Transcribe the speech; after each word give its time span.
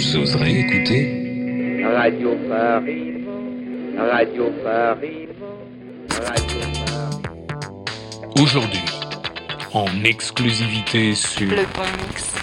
vous 0.00 0.16
oserez 0.16 0.60
écouter 0.60 1.84
Radio 1.84 2.34
Paris, 2.48 3.12
Radio 3.98 4.50
Paris, 4.64 5.28
Radio 6.10 6.60
Paris. 6.86 8.40
Aujourd'hui, 8.40 8.84
en 9.74 10.04
exclusivité 10.04 11.14
sur 11.14 11.50
Le 11.50 11.66
bon 11.74 11.90
mix. 12.06 12.34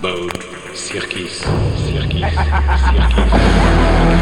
Bob 0.00 0.30
Circus. 0.72 1.44
Circus. 1.76 2.20
Circus. 2.20 4.13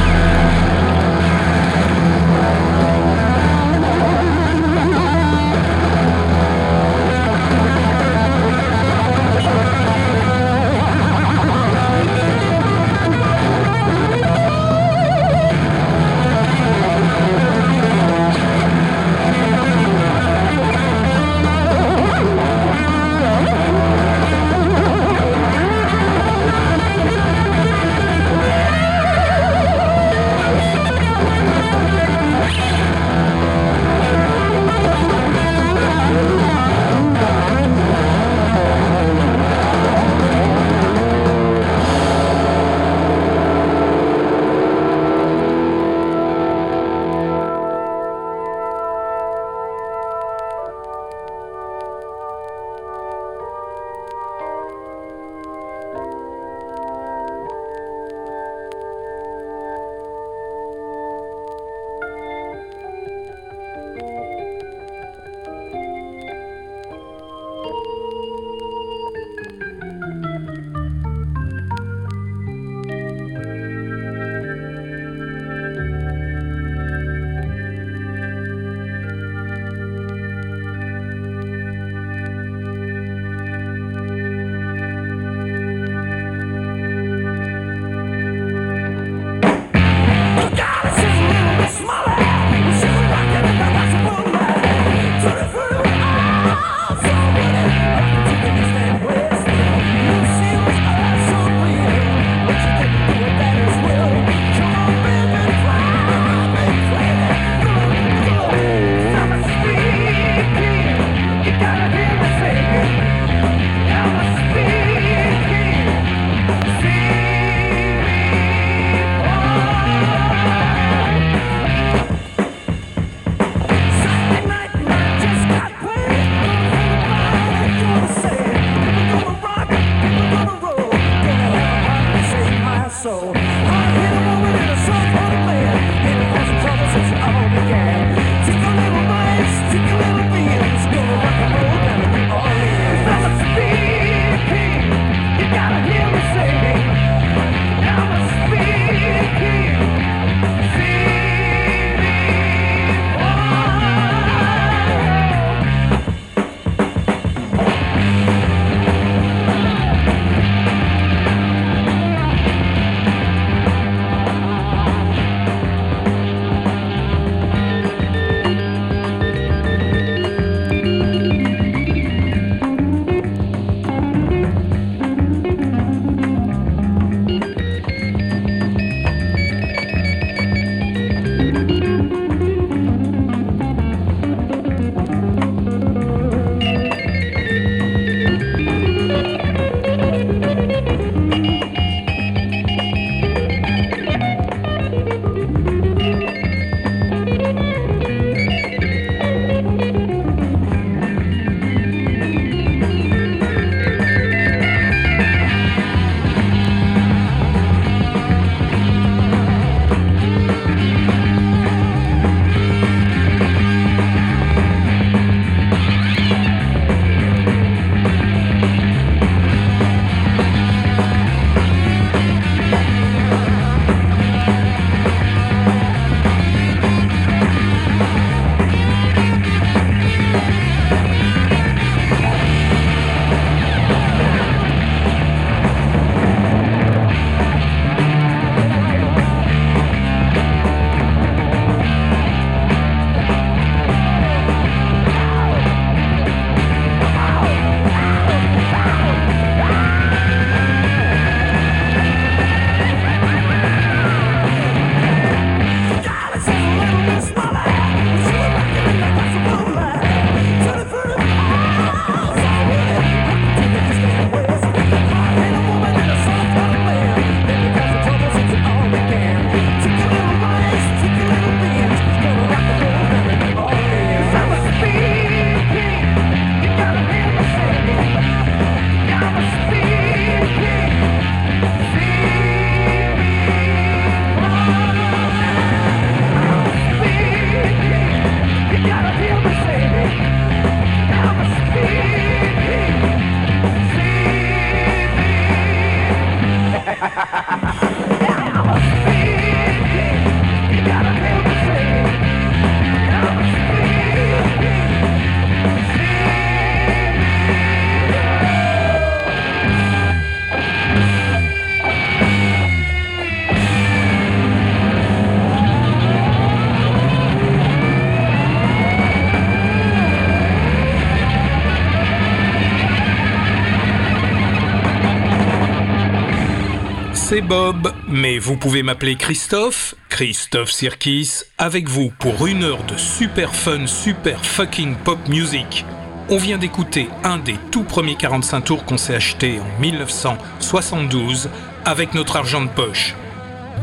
C'est 327.35 327.41
Bob, 327.41 327.95
mais 328.09 328.39
vous 328.39 328.59
pouvez 328.59 328.83
m'appeler 328.83 329.17
Christophe, 329.17 329.95
Christophe 330.11 330.71
Sirkis, 330.71 331.45
avec 331.57 331.89
vous 331.89 332.13
pour 332.19 332.47
une 332.47 332.63
heure 332.63 332.85
de 332.85 332.95
super 332.99 333.55
fun, 333.55 333.87
super 333.87 334.45
fucking 334.45 334.97
pop 334.97 335.19
music. 335.29 335.87
On 336.29 336.37
vient 336.37 336.59
d'écouter 336.59 337.09
un 337.25 337.39
des 337.39 337.57
tout 337.71 337.85
premiers 337.85 338.17
45 338.17 338.61
tours 338.61 338.85
qu'on 338.85 338.99
s'est 338.99 339.15
acheté 339.15 339.61
en 339.61 339.81
1972 339.81 341.49
avec 341.87 342.13
notre 342.13 342.37
argent 342.37 342.61
de 342.61 342.69
poche. 342.69 343.15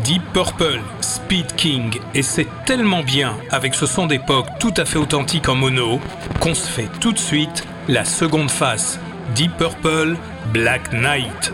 Deep 0.04 0.22
Purple, 0.32 0.82
Speed 1.02 1.56
King, 1.56 1.98
et 2.14 2.22
c'est 2.22 2.48
tellement 2.68 3.02
bien 3.02 3.36
avec 3.50 3.74
ce 3.74 3.88
son 3.88 4.06
d'époque 4.06 4.46
tout 4.60 4.76
à 4.78 4.86
fait 4.86 5.00
authentique 5.00 5.50
en 5.50 5.56
mono 5.56 6.00
qu'on 6.40 6.54
se 6.54 6.70
fait 6.70 6.90
tout 7.00 7.14
de 7.14 7.18
suite 7.18 7.64
la 7.88 8.06
seconde 8.06 8.52
face. 8.52 9.00
Deep 9.34 9.58
Purple, 9.58 10.18
Black 10.54 10.94
Knight. 10.94 11.52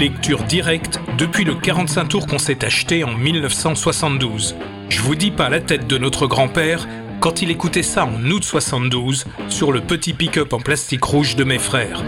Lecture 0.00 0.44
directe 0.44 0.98
depuis 1.18 1.44
le 1.44 1.54
45 1.54 2.08
tours 2.08 2.26
qu'on 2.26 2.38
s'est 2.38 2.64
acheté 2.64 3.04
en 3.04 3.12
1972. 3.12 4.56
Je 4.88 5.02
vous 5.02 5.14
dis 5.14 5.30
pas 5.30 5.50
la 5.50 5.60
tête 5.60 5.86
de 5.86 5.98
notre 5.98 6.26
grand-père 6.26 6.88
quand 7.20 7.42
il 7.42 7.50
écoutait 7.50 7.82
ça 7.82 8.06
en 8.06 8.24
août 8.30 8.42
72 8.42 9.26
sur 9.48 9.72
le 9.72 9.82
petit 9.82 10.14
pick-up 10.14 10.54
en 10.54 10.58
plastique 10.60 11.04
rouge 11.04 11.36
de 11.36 11.44
mes 11.44 11.58
frères. 11.58 12.02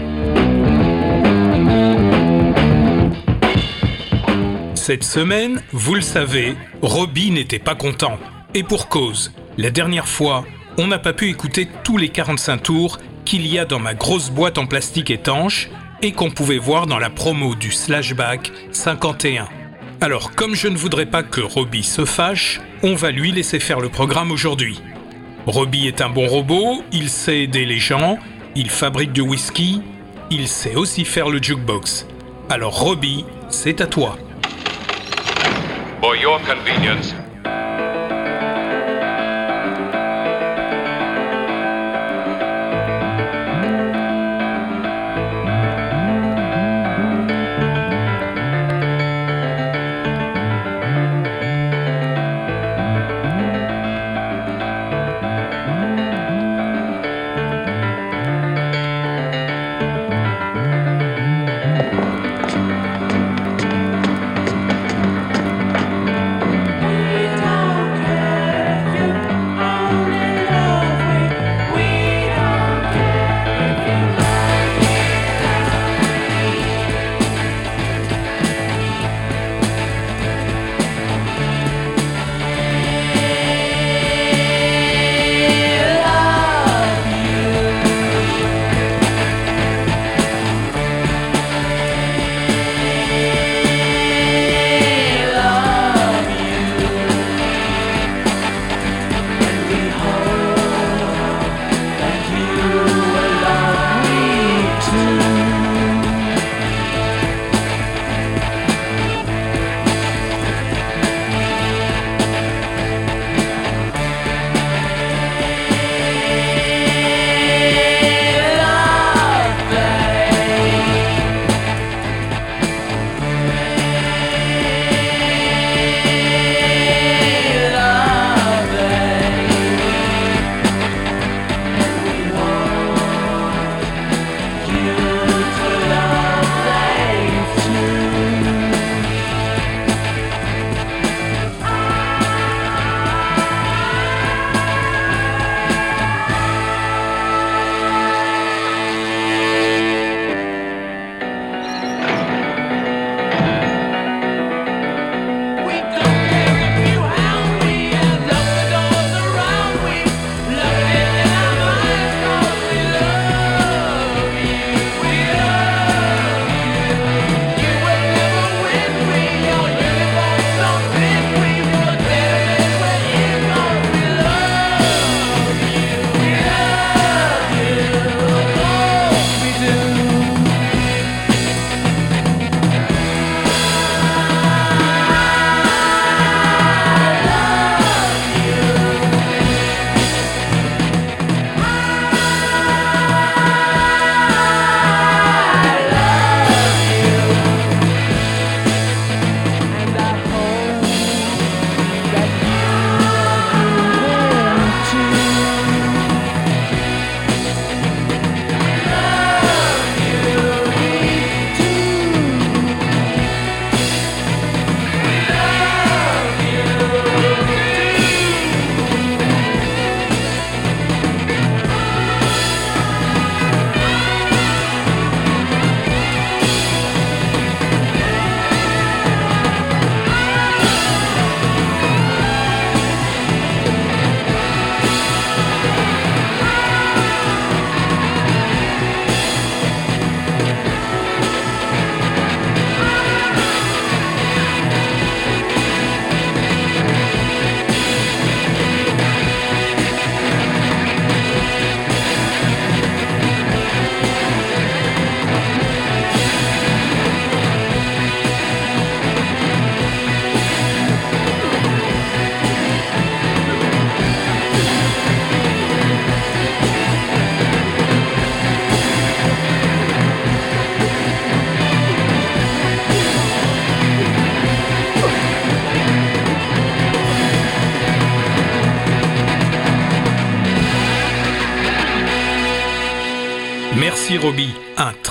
Cette 4.73 5.03
semaine, 5.03 5.61
vous 5.71 5.93
le 5.93 6.01
savez, 6.01 6.55
Robbie 6.81 7.31
n'était 7.31 7.59
pas 7.59 7.75
content. 7.75 8.17
Et 8.55 8.63
pour 8.63 8.89
cause, 8.89 9.31
la 9.57 9.69
dernière 9.69 10.07
fois, 10.07 10.45
on 10.77 10.87
n'a 10.87 10.99
pas 10.99 11.13
pu 11.13 11.29
écouter 11.29 11.67
tous 11.83 11.97
les 11.97 12.09
45 12.09 12.63
tours 12.63 12.97
qu'il 13.23 13.45
y 13.45 13.59
a 13.59 13.65
dans 13.65 13.79
ma 13.79 13.93
grosse 13.93 14.31
boîte 14.31 14.57
en 14.57 14.65
plastique 14.65 15.11
étanche 15.11 15.69
et 16.03 16.11
qu'on 16.11 16.29
pouvait 16.29 16.57
voir 16.57 16.85
dans 16.85 16.99
la 16.99 17.09
promo 17.09 17.55
du 17.55 17.71
Slashback 17.71 18.51
51. 18.71 19.47
Alors 20.01 20.31
comme 20.35 20.53
je 20.53 20.67
ne 20.67 20.75
voudrais 20.75 21.05
pas 21.05 21.23
que 21.23 21.39
Robbie 21.39 21.83
se 21.83 22.03
fâche, 22.03 22.59
on 22.83 22.93
va 22.93 23.09
lui 23.11 23.31
laisser 23.31 23.59
faire 23.59 23.79
le 23.79 23.87
programme 23.87 24.31
aujourd'hui. 24.31 24.81
Robbie 25.47 25.87
est 25.87 26.01
un 26.01 26.09
bon 26.09 26.27
robot, 26.27 26.83
il 26.91 27.09
sait 27.09 27.43
aider 27.43 27.65
les 27.65 27.79
gens, 27.79 28.17
il 28.55 28.69
fabrique 28.69 29.13
du 29.13 29.21
whisky, 29.21 29.81
il 30.29 30.49
sait 30.49 30.75
aussi 30.75 31.05
faire 31.05 31.29
le 31.29 31.41
jukebox. 31.41 32.05
Alors 32.49 32.77
Robbie, 32.77 33.23
c'est 33.49 33.79
à 33.79 33.87
toi. 33.87 34.17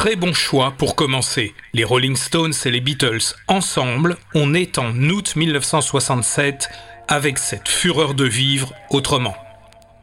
Très 0.03 0.17
bon 0.17 0.35
choix 0.35 0.73
pour 0.73 0.97
commencer. 0.97 1.55
Les 1.75 1.85
Rolling 1.85 2.17
Stones 2.17 2.55
et 2.65 2.73
les 2.73 2.81
Beatles 2.81 3.37
ensemble, 3.47 4.17
on 4.35 4.53
est 4.53 4.79
en 4.79 4.93
août 5.09 5.37
1967 5.37 6.69
avec 7.07 7.39
cette 7.39 7.69
fureur 7.69 8.15
de 8.15 8.25
vivre 8.25 8.75
autrement. 8.91 9.37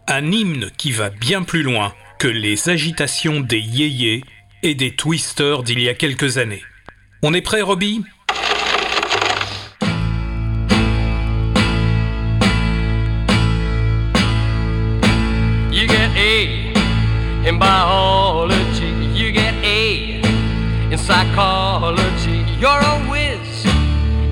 Un 0.07 0.31
hymne 0.31 0.71
qui 0.77 0.93
va 0.93 1.09
bien 1.09 1.43
plus 1.43 1.63
loin 1.63 1.93
que 2.17 2.29
les 2.29 2.69
agitations 2.69 3.41
des 3.41 3.59
yéyés 3.59 4.23
et 4.63 4.73
des 4.73 4.95
twisters 4.95 5.63
d'il 5.63 5.81
y 5.81 5.89
a 5.89 5.93
quelques 5.93 6.37
années. 6.37 6.63
On 7.21 7.33
est 7.33 7.41
prêt 7.41 7.59
Robbie? 7.59 8.05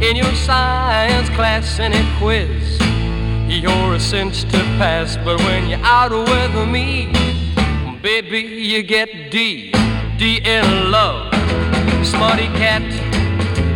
In 0.08 0.16
your 0.16 0.36
science 0.36 1.30
class 1.32 1.80
and 1.82 1.94
a 1.94 2.18
quiz. 2.18 2.80
You're 3.50 3.96
a 3.96 4.00
cinch 4.00 4.44
to 4.44 4.60
pass, 4.80 5.18
but 5.18 5.38
when 5.40 5.68
you're 5.68 5.84
out 5.84 6.12
with 6.12 6.70
me, 6.70 7.12
baby, 8.02 8.40
you 8.40 8.84
get 8.84 9.32
D. 9.32 9.72
D 10.18 10.40
in 10.46 10.92
love. 10.92 11.34
Smarty 12.06 12.48
cat, 12.56 12.84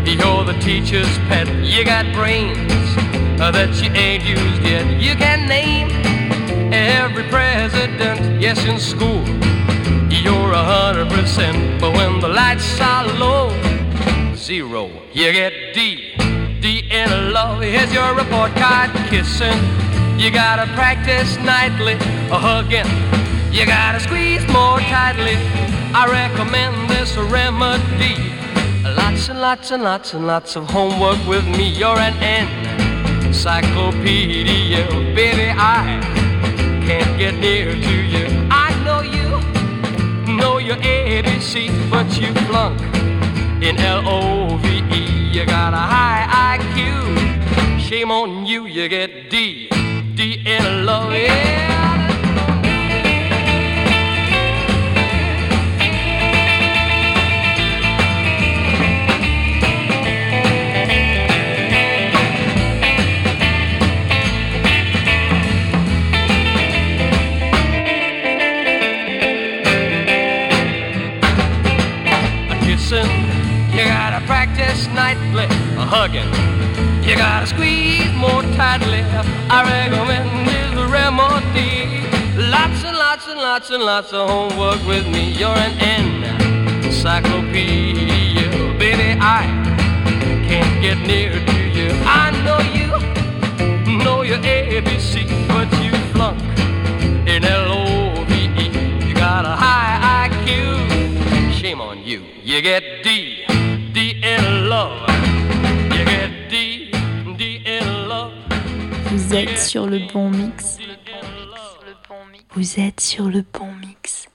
you're 0.07 0.45
the 0.45 0.57
teacher's 0.61 1.17
pet. 1.27 1.47
You 1.65 1.83
got 1.83 2.05
brains 2.13 2.71
uh, 3.41 3.51
that 3.51 3.81
you 3.81 3.91
ain't 3.91 4.23
used 4.23 4.61
yet. 4.63 4.85
You 5.01 5.15
can 5.15 5.49
name 5.49 5.89
every 6.73 7.23
president, 7.23 8.41
yes, 8.41 8.63
in 8.65 8.79
school 8.79 9.25
you're 10.23 10.51
a 10.51 10.63
hundred 10.63 11.09
percent. 11.09 11.81
But 11.81 11.93
when 11.93 12.19
the 12.19 12.27
lights 12.27 12.79
are 12.79 13.07
low, 13.17 13.49
zero, 14.35 14.91
you 15.13 15.31
get 15.31 15.73
D. 15.73 16.10
In 17.01 17.33
love. 17.33 17.61
Here's 17.63 17.91
your 17.91 18.13
report 18.13 18.51
card 18.61 18.91
kissing. 19.09 19.59
You 20.19 20.29
gotta 20.29 20.67
practice 20.73 21.35
nightly, 21.37 21.93
a 22.29 22.37
hugging. 22.37 22.85
You 23.51 23.65
gotta 23.65 23.99
squeeze 23.99 24.45
more 24.49 24.79
tightly. 24.81 25.35
I 25.95 26.05
recommend 26.21 26.91
this 26.91 27.17
remedy. 27.17 28.17
Lots 28.83 29.29
and 29.29 29.41
lots 29.41 29.71
and 29.71 29.81
lots 29.81 30.13
and 30.13 30.27
lots 30.27 30.55
of 30.55 30.69
homework 30.69 31.17
with 31.27 31.47
me. 31.57 31.69
You're 31.69 31.97
an 31.97 32.15
encyclopedia, 33.25 34.85
baby. 35.15 35.49
I 35.57 36.01
can't 36.85 37.17
get 37.17 37.33
near 37.35 37.73
to 37.73 37.95
you. 38.13 38.27
I 38.51 38.69
know 38.85 39.01
you 39.01 39.27
know 40.37 40.59
your 40.59 40.77
ABC, 40.77 41.71
but 41.89 42.07
you 42.21 42.31
flunk 42.45 42.79
in 43.63 43.79
L-O-V-E. 43.79 45.31
You 45.31 45.45
got 45.45 45.73
a 45.73 46.20
high 46.51 46.57
IQ. 46.57 47.79
Shame 47.79 48.11
on 48.11 48.45
you, 48.45 48.65
you 48.65 48.89
get 48.89 49.29
D, 49.29 49.69
D 50.15 50.43
in 50.45 50.85
love, 50.85 51.13
yeah. 51.13 51.80
Hugging. 75.91 76.31
You 77.03 77.17
gotta 77.17 77.45
squeeze 77.45 78.13
more 78.15 78.43
tightly. 78.55 79.03
I 79.51 79.59
recommend 79.67 80.47
this 80.47 80.71
remedy. 80.87 82.07
Lots 82.49 82.81
and 82.87 82.95
lots 82.95 83.27
and 83.27 83.37
lots 83.37 83.69
and 83.71 83.83
lots 83.83 84.13
of 84.13 84.29
homework 84.29 84.81
with 84.87 85.05
me. 85.07 85.33
You're 85.33 85.59
an 85.67 85.73
encyclopedia, 86.85 88.47
baby. 88.79 89.19
I 89.19 89.43
can't 90.47 90.81
get 90.81 90.97
near 91.11 91.33
to 91.51 91.59
you. 91.77 91.89
I 92.23 92.31
know 92.45 92.59
you 92.79 92.87
know 94.01 94.21
your 94.21 94.39
ABC, 94.39 95.27
but 95.49 95.69
you 95.83 95.91
flunk 96.13 96.39
in 97.27 97.43
L-O-V-E. 97.43 98.65
You 99.05 99.13
got 99.13 99.43
a 99.43 99.55
high 99.65 100.29
IQ. 100.29 101.51
Shame 101.51 101.81
on 101.81 101.97
you. 102.01 102.23
You 102.43 102.61
get 102.61 103.03
D. 103.03 103.31
Vous 109.31 109.37
êtes 109.37 109.59
sur 109.59 109.87
le 109.87 109.99
bon 110.11 110.29
mix. 110.29 110.77
Vous 112.53 112.79
êtes 112.81 112.99
sur 112.99 113.29
le 113.29 113.45
bon 113.53 113.71
mix. 113.73 114.27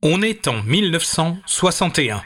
On 0.00 0.22
est 0.22 0.48
en 0.48 0.62
1961, 0.62 2.22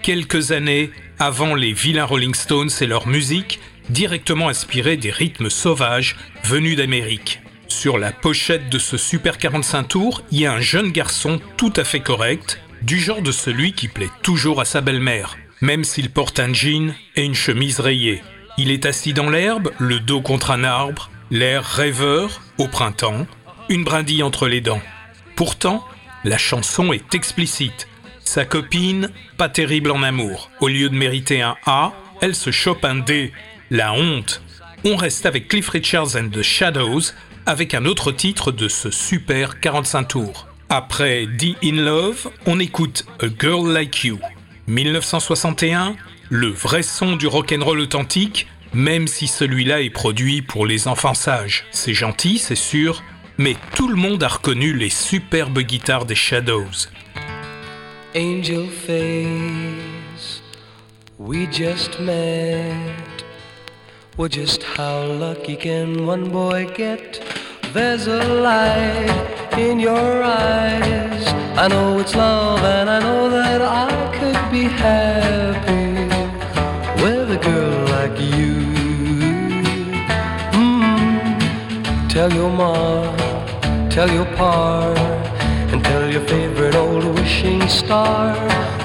quelques 0.00 0.52
années 0.52 0.90
avant 1.18 1.54
les 1.54 1.74
vilains 1.74 2.06
Rolling 2.06 2.32
Stones 2.32 2.70
et 2.80 2.86
leur 2.86 3.06
musique, 3.06 3.60
directement 3.90 4.48
inspirée 4.48 4.96
des 4.96 5.10
rythmes 5.10 5.50
sauvages 5.50 6.16
venus 6.42 6.78
d'Amérique. 6.78 7.42
Sur 7.68 7.98
la 7.98 8.12
pochette 8.12 8.70
de 8.70 8.78
ce 8.78 8.96
Super 8.96 9.36
45 9.36 9.82
tours, 9.82 10.22
il 10.30 10.40
y 10.40 10.46
a 10.46 10.54
un 10.54 10.60
jeune 10.60 10.90
garçon 10.90 11.38
tout 11.58 11.74
à 11.76 11.84
fait 11.84 12.00
correct, 12.00 12.62
du 12.80 12.98
genre 12.98 13.20
de 13.20 13.30
celui 13.30 13.74
qui 13.74 13.88
plaît 13.88 14.10
toujours 14.22 14.62
à 14.62 14.64
sa 14.64 14.80
belle-mère 14.80 15.36
même 15.60 15.84
s'il 15.84 16.10
porte 16.10 16.38
un 16.38 16.52
jean 16.52 16.94
et 17.16 17.24
une 17.24 17.34
chemise 17.34 17.80
rayée. 17.80 18.22
Il 18.56 18.70
est 18.70 18.86
assis 18.86 19.12
dans 19.12 19.30
l'herbe, 19.30 19.72
le 19.78 20.00
dos 20.00 20.20
contre 20.20 20.50
un 20.50 20.64
arbre, 20.64 21.10
l'air 21.30 21.64
rêveur, 21.64 22.40
au 22.58 22.68
printemps, 22.68 23.26
une 23.68 23.84
brindille 23.84 24.22
entre 24.22 24.48
les 24.48 24.60
dents. 24.60 24.82
Pourtant, 25.36 25.84
la 26.24 26.38
chanson 26.38 26.92
est 26.92 27.14
explicite. 27.14 27.88
Sa 28.24 28.44
copine, 28.44 29.10
pas 29.36 29.48
terrible 29.48 29.90
en 29.90 30.02
amour. 30.02 30.50
Au 30.60 30.68
lieu 30.68 30.88
de 30.88 30.96
mériter 30.96 31.42
un 31.42 31.56
A, 31.66 31.92
elle 32.20 32.34
se 32.34 32.50
chope 32.50 32.84
un 32.84 32.96
D. 32.96 33.32
La 33.70 33.92
honte. 33.92 34.42
On 34.84 34.96
reste 34.96 35.26
avec 35.26 35.48
Cliff 35.48 35.68
Richards 35.68 36.16
and 36.16 36.30
the 36.30 36.42
Shadows 36.42 37.12
avec 37.46 37.74
un 37.74 37.84
autre 37.84 38.12
titre 38.12 38.52
de 38.52 38.68
ce 38.68 38.90
super 38.90 39.60
45 39.60 40.04
tours. 40.04 40.46
Après 40.68 41.26
D 41.26 41.56
in 41.64 41.76
Love, 41.76 42.30
on 42.46 42.60
écoute 42.60 43.06
A 43.22 43.26
Girl 43.40 43.72
Like 43.72 44.04
You. 44.04 44.18
1961, 44.66 45.96
le 46.28 46.48
vrai 46.48 46.82
son 46.82 47.16
du 47.16 47.26
rock'n'roll 47.26 47.80
authentique, 47.80 48.46
même 48.72 49.06
si 49.06 49.26
celui-là 49.26 49.82
est 49.82 49.90
produit 49.90 50.42
pour 50.42 50.66
les 50.66 50.88
enfants 50.88 51.14
sages. 51.14 51.64
C'est 51.70 51.94
gentil, 51.94 52.38
c'est 52.38 52.54
sûr, 52.54 53.02
mais 53.38 53.56
tout 53.74 53.88
le 53.88 53.96
monde 53.96 54.22
a 54.22 54.28
reconnu 54.28 54.72
les 54.72 54.90
superbes 54.90 55.60
guitares 55.60 56.04
des 56.04 56.14
Shadows. 56.14 56.88
Angel 58.14 58.66
face, 58.68 60.42
we 61.18 61.46
just 61.52 62.00
met. 62.00 62.74
Well, 64.16 64.28
just 64.28 64.64
how 64.76 65.04
lucky 65.04 65.56
can 65.56 66.06
one 66.06 66.28
boy 66.28 66.66
get? 66.76 67.20
There's 67.72 68.08
a 68.08 68.24
light 68.24 69.58
in 69.58 69.78
your 69.78 70.22
eyes. 70.24 71.26
I 71.56 71.68
know 71.68 72.00
it's 72.00 72.14
love, 72.14 72.64
and 72.64 72.88
I 72.88 72.98
know 73.00 73.28
that 73.30 73.60
I 73.62 73.88
could 74.18 74.50
be 74.50 74.64
happy 74.64 75.67
Tell 82.18 82.32
your 82.32 82.50
mom, 82.50 83.16
tell 83.90 84.10
your 84.10 84.24
pa, 84.34 84.92
and 85.70 85.84
tell 85.84 86.10
your 86.10 86.26
favorite 86.26 86.74
old 86.74 87.04
wishing 87.14 87.62
star 87.68 88.34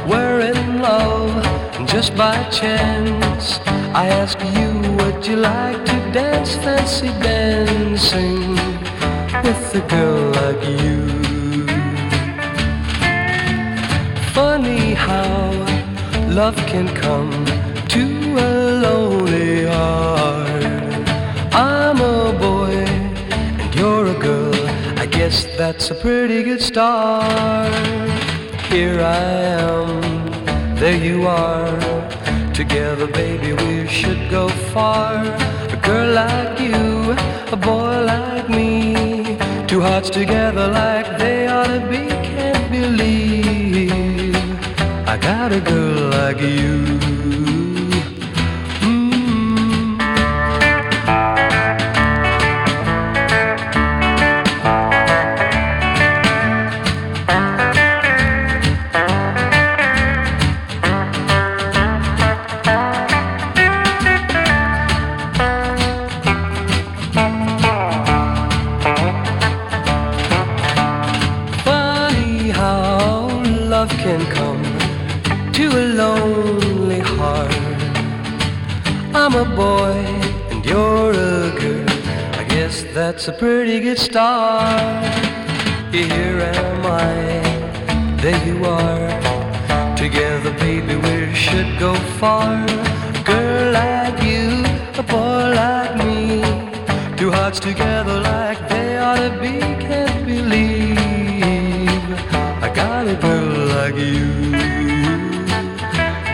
we're 0.07 0.41
in 0.41 0.79
love, 0.79 1.43
and 1.75 1.87
just 1.87 2.15
by 2.15 2.35
chance 2.51 3.59
I 3.95 4.05
ask 4.21 4.37
you, 4.57 4.69
would 4.97 5.25
you 5.25 5.37
like 5.37 5.83
to 5.83 6.11
dance 6.11 6.53
fancy 6.57 7.07
dancing? 7.27 8.53
with 9.43 9.75
a 9.75 9.81
girl 9.89 10.31
like 10.41 10.63
you. 10.83 11.07
Funny 14.31 14.93
how 14.93 15.51
love 16.29 16.55
can 16.67 16.87
come 16.95 17.31
to 17.89 18.03
a 18.37 18.51
lonely 18.85 19.65
heart. 19.65 20.52
That's 25.57 25.89
a 25.91 25.95
pretty 25.95 26.43
good 26.43 26.61
start. 26.61 27.71
Here 28.71 28.99
I 29.01 29.23
am, 29.65 30.75
there 30.75 30.97
you 30.97 31.27
are. 31.27 31.79
Together, 32.53 33.07
baby, 33.07 33.53
we 33.53 33.87
should 33.87 34.29
go 34.29 34.49
far. 34.73 35.23
A 35.75 35.79
girl 35.83 36.13
like 36.13 36.59
you, 36.59 37.13
a 37.51 37.55
boy 37.55 38.03
like 38.03 38.49
me. 38.49 39.37
Two 39.67 39.81
hearts 39.81 40.09
together 40.09 40.67
like 40.67 41.17
they 41.17 41.47
ought 41.47 41.67
to 41.67 41.79
be, 41.89 42.05
can't 42.29 42.71
believe 42.71 44.35
I 45.07 45.17
got 45.17 45.51
a 45.51 45.61
girl 45.61 46.09
like 46.09 46.41
you. 46.41 47.02
That's 83.25 83.37
a 83.37 83.39
pretty 83.39 83.79
good 83.79 83.97
start. 83.97 85.05
Here 85.93 86.39
am 86.41 86.85
I, 86.85 88.17
there 88.21 88.45
you 88.45 88.65
are. 88.65 89.95
Together, 89.95 90.51
baby, 90.59 90.97
we 90.97 91.33
should 91.33 91.79
go 91.79 91.95
far. 92.19 92.65
Girl 93.23 93.71
like 93.71 94.21
you, 94.21 94.65
a 94.99 95.03
boy 95.03 95.53
like 95.55 95.95
me. 96.03 96.41
Two 97.15 97.31
hearts 97.31 97.61
together 97.61 98.19
like 98.19 98.59
they 98.67 98.97
ought 98.97 99.15
to 99.15 99.29
be. 99.39 99.59
Can't 99.87 100.25
believe 100.25 100.97
I 102.61 102.69
got 102.75 103.07
a 103.07 103.15
girl 103.15 103.67
like 103.77 103.95
you. 103.95 104.51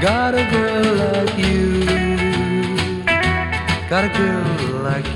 Got 0.02 0.34
a 0.34 0.45
girl 0.56 0.95
like 1.06 1.38
you. 1.38 1.86
Got 3.88 4.06
a 4.06 4.10
girl 4.17 4.82
like. 4.82 5.09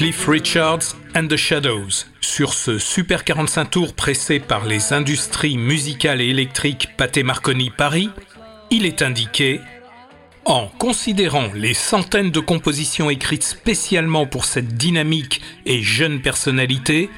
Cliff 0.00 0.28
Richards 0.28 0.96
and 1.14 1.28
the 1.28 1.36
Shadows. 1.36 2.06
Sur 2.22 2.54
ce 2.54 2.78
Super 2.78 3.22
45 3.22 3.64
tours 3.66 3.92
pressé 3.92 4.40
par 4.40 4.64
les 4.64 4.94
industries 4.94 5.58
musicales 5.58 6.22
et 6.22 6.28
électriques 6.28 6.88
Pathé 6.96 7.22
Marconi 7.22 7.68
Paris, 7.68 8.08
il 8.70 8.86
est 8.86 9.02
indiqué 9.02 9.60
en 10.46 10.68
considérant 10.68 11.50
les 11.54 11.74
centaines 11.74 12.30
de 12.30 12.40
compositions 12.40 13.10
écrites 13.10 13.42
spécialement 13.42 14.24
pour 14.24 14.46
cette 14.46 14.74
dynamique 14.78 15.42
et 15.66 15.82
jeune 15.82 16.22
personnalité, 16.22 17.10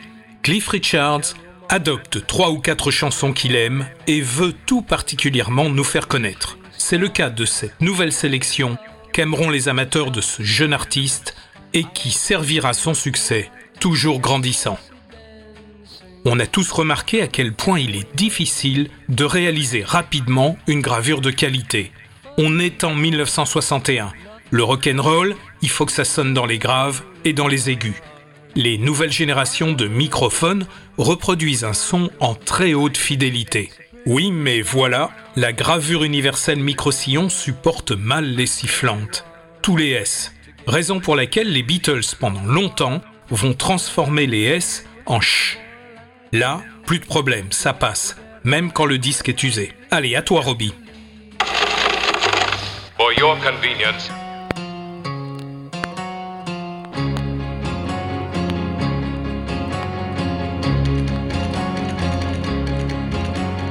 Cliff 0.42 0.66
Richards 0.66 1.34
adopte 1.68 2.26
trois 2.26 2.50
ou 2.50 2.58
quatre 2.58 2.90
chansons 2.90 3.32
qu'il 3.32 3.54
aime 3.54 3.86
et 4.08 4.20
veut 4.20 4.54
tout 4.66 4.82
particulièrement 4.82 5.68
nous 5.68 5.84
faire 5.84 6.08
connaître. 6.08 6.58
C'est 6.76 6.98
le 6.98 7.08
cas 7.08 7.30
de 7.30 7.44
cette 7.44 7.80
nouvelle 7.80 8.12
sélection 8.12 8.76
qu'aimeront 9.12 9.50
les 9.50 9.68
amateurs 9.68 10.10
de 10.10 10.20
ce 10.20 10.42
jeune 10.42 10.72
artiste 10.72 11.36
et 11.74 11.84
qui 11.94 12.10
servira 12.10 12.72
son 12.72 12.94
succès, 12.94 13.50
toujours 13.80 14.20
grandissant. 14.20 14.78
On 16.24 16.38
a 16.38 16.46
tous 16.46 16.70
remarqué 16.70 17.20
à 17.20 17.26
quel 17.26 17.52
point 17.52 17.80
il 17.80 17.96
est 17.96 18.14
difficile 18.14 18.90
de 19.08 19.24
réaliser 19.24 19.82
rapidement 19.82 20.56
une 20.68 20.80
gravure 20.80 21.20
de 21.20 21.32
qualité. 21.32 21.90
On 22.38 22.60
est 22.60 22.84
en 22.84 22.94
1961. 22.94 24.12
Le 24.50 24.62
rock'n'roll, 24.62 25.34
il 25.62 25.68
faut 25.68 25.84
que 25.84 25.92
ça 25.92 26.04
sonne 26.04 26.32
dans 26.32 26.46
les 26.46 26.58
graves 26.58 27.02
et 27.24 27.32
dans 27.32 27.48
les 27.48 27.70
aigus. 27.70 27.96
Les 28.54 28.78
nouvelles 28.78 29.12
générations 29.12 29.72
de 29.72 29.88
microphones 29.88 30.66
reproduisent 30.98 31.64
un 31.64 31.72
son 31.72 32.10
en 32.20 32.34
très 32.34 32.74
haute 32.74 32.98
fidélité. 32.98 33.70
Oui, 34.06 34.30
mais 34.30 34.60
voilà, 34.60 35.10
la 35.36 35.52
gravure 35.52 36.04
universelle 36.04 36.58
micro-sillon 36.58 37.30
supporte 37.30 37.92
mal 37.92 38.26
les 38.26 38.46
sifflantes. 38.46 39.24
Tous 39.62 39.76
les 39.76 39.90
S, 39.90 40.32
raison 40.66 41.00
pour 41.00 41.16
laquelle 41.16 41.52
les 41.52 41.62
Beatles 41.62 42.16
pendant 42.18 42.44
longtemps 42.44 43.00
vont 43.30 43.54
transformer 43.54 44.26
les 44.26 44.42
S 44.42 44.84
en 45.06 45.20
ch. 45.20 45.58
Là, 46.32 46.60
plus 46.86 46.98
de 46.98 47.04
problème, 47.04 47.46
ça 47.50 47.72
passe, 47.72 48.16
même 48.44 48.72
quand 48.72 48.86
le 48.86 48.98
disque 48.98 49.28
est 49.28 49.42
usé. 49.42 49.72
Allez, 49.90 50.16
à 50.16 50.22
toi 50.22 50.40
Robbie. 50.40 50.74
For 52.96 53.12
your 53.18 53.36
convenience. 53.38 54.10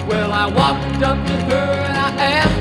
Well, 0.08 0.32
I 0.34 0.48
walked 0.48 1.02
up 1.04 1.26
to 1.26 1.34
her 1.56 1.86
and 1.88 1.98
I 1.98 2.24
asked 2.24 2.61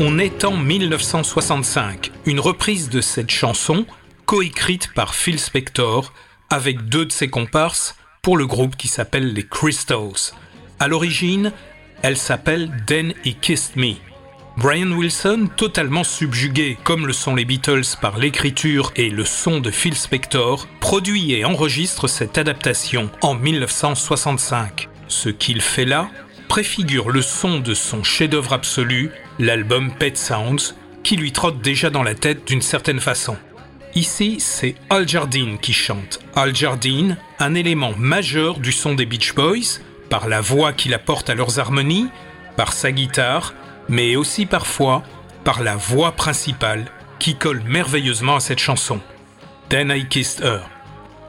on 0.00 0.18
est 0.18 0.44
en 0.44 0.56
1965. 0.56 2.12
Une 2.24 2.38
reprise 2.38 2.88
de 2.88 3.00
cette 3.00 3.30
chanson, 3.30 3.84
coécrite 4.26 4.92
par 4.94 5.14
Phil 5.14 5.40
Spector, 5.40 6.12
avec 6.50 6.88
deux 6.88 7.06
de 7.06 7.12
ses 7.12 7.28
comparses, 7.28 7.96
pour 8.22 8.36
le 8.36 8.46
groupe 8.46 8.76
qui 8.76 8.86
s'appelle 8.86 9.32
les 9.32 9.44
Crystals. 9.44 10.34
À 10.78 10.86
l'origine, 10.86 11.52
elle 12.02 12.16
s'appelle 12.16 12.70
Then 12.86 13.12
He 13.24 13.34
Kissed 13.40 13.76
Me. 13.76 13.94
Brian 14.56 14.92
Wilson, 14.92 15.48
totalement 15.56 16.04
subjugué, 16.04 16.78
comme 16.84 17.06
le 17.06 17.12
sont 17.12 17.34
les 17.34 17.44
Beatles 17.44 17.96
par 18.00 18.18
l'écriture 18.18 18.92
et 18.96 19.10
le 19.10 19.24
son 19.24 19.60
de 19.60 19.70
Phil 19.70 19.94
Spector, 19.94 20.68
produit 20.80 21.32
et 21.32 21.44
enregistre 21.44 22.06
cette 22.06 22.38
adaptation 22.38 23.10
en 23.20 23.34
1965. 23.34 24.88
Ce 25.08 25.28
qu'il 25.28 25.60
fait 25.60 25.84
là 25.84 26.08
préfigure 26.48 27.10
le 27.10 27.22
son 27.22 27.60
de 27.60 27.74
son 27.74 28.02
chef-d'œuvre 28.02 28.52
absolu, 28.52 29.12
l'album 29.38 29.92
Pet 29.92 30.16
Sounds, 30.16 30.74
qui 31.02 31.16
lui 31.16 31.32
trotte 31.32 31.60
déjà 31.60 31.90
dans 31.90 32.02
la 32.02 32.14
tête 32.14 32.46
d'une 32.46 32.62
certaine 32.62 33.00
façon. 33.00 33.36
Ici, 33.94 34.36
c'est 34.38 34.74
Al 34.90 35.08
Jardine 35.08 35.58
qui 35.58 35.72
chante. 35.72 36.20
Al 36.34 36.54
Jardine, 36.54 37.16
un 37.38 37.54
élément 37.54 37.92
majeur 37.96 38.58
du 38.58 38.72
son 38.72 38.94
des 38.94 39.06
Beach 39.06 39.34
Boys, 39.34 39.80
par 40.10 40.28
la 40.28 40.40
voix 40.40 40.72
qu'il 40.72 40.94
apporte 40.94 41.30
à 41.30 41.34
leurs 41.34 41.58
harmonies, 41.58 42.08
par 42.56 42.72
sa 42.72 42.92
guitare, 42.92 43.54
mais 43.88 44.16
aussi 44.16 44.46
parfois 44.46 45.02
par 45.44 45.62
la 45.62 45.76
voix 45.76 46.12
principale 46.12 46.86
qui 47.18 47.36
colle 47.36 47.62
merveilleusement 47.64 48.36
à 48.36 48.40
cette 48.40 48.58
chanson. 48.58 49.00
Then 49.68 49.90
I 49.90 50.06
Kissed 50.06 50.44
Her. 50.44 50.60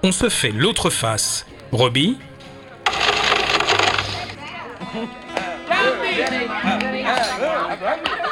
On 0.04 0.12
se 0.12 0.30
fait 0.30 0.52
l'autre 0.52 0.90
face. 0.90 1.46
Robbie? 1.72 2.18
Thank 7.78 8.08
you. 8.24 8.29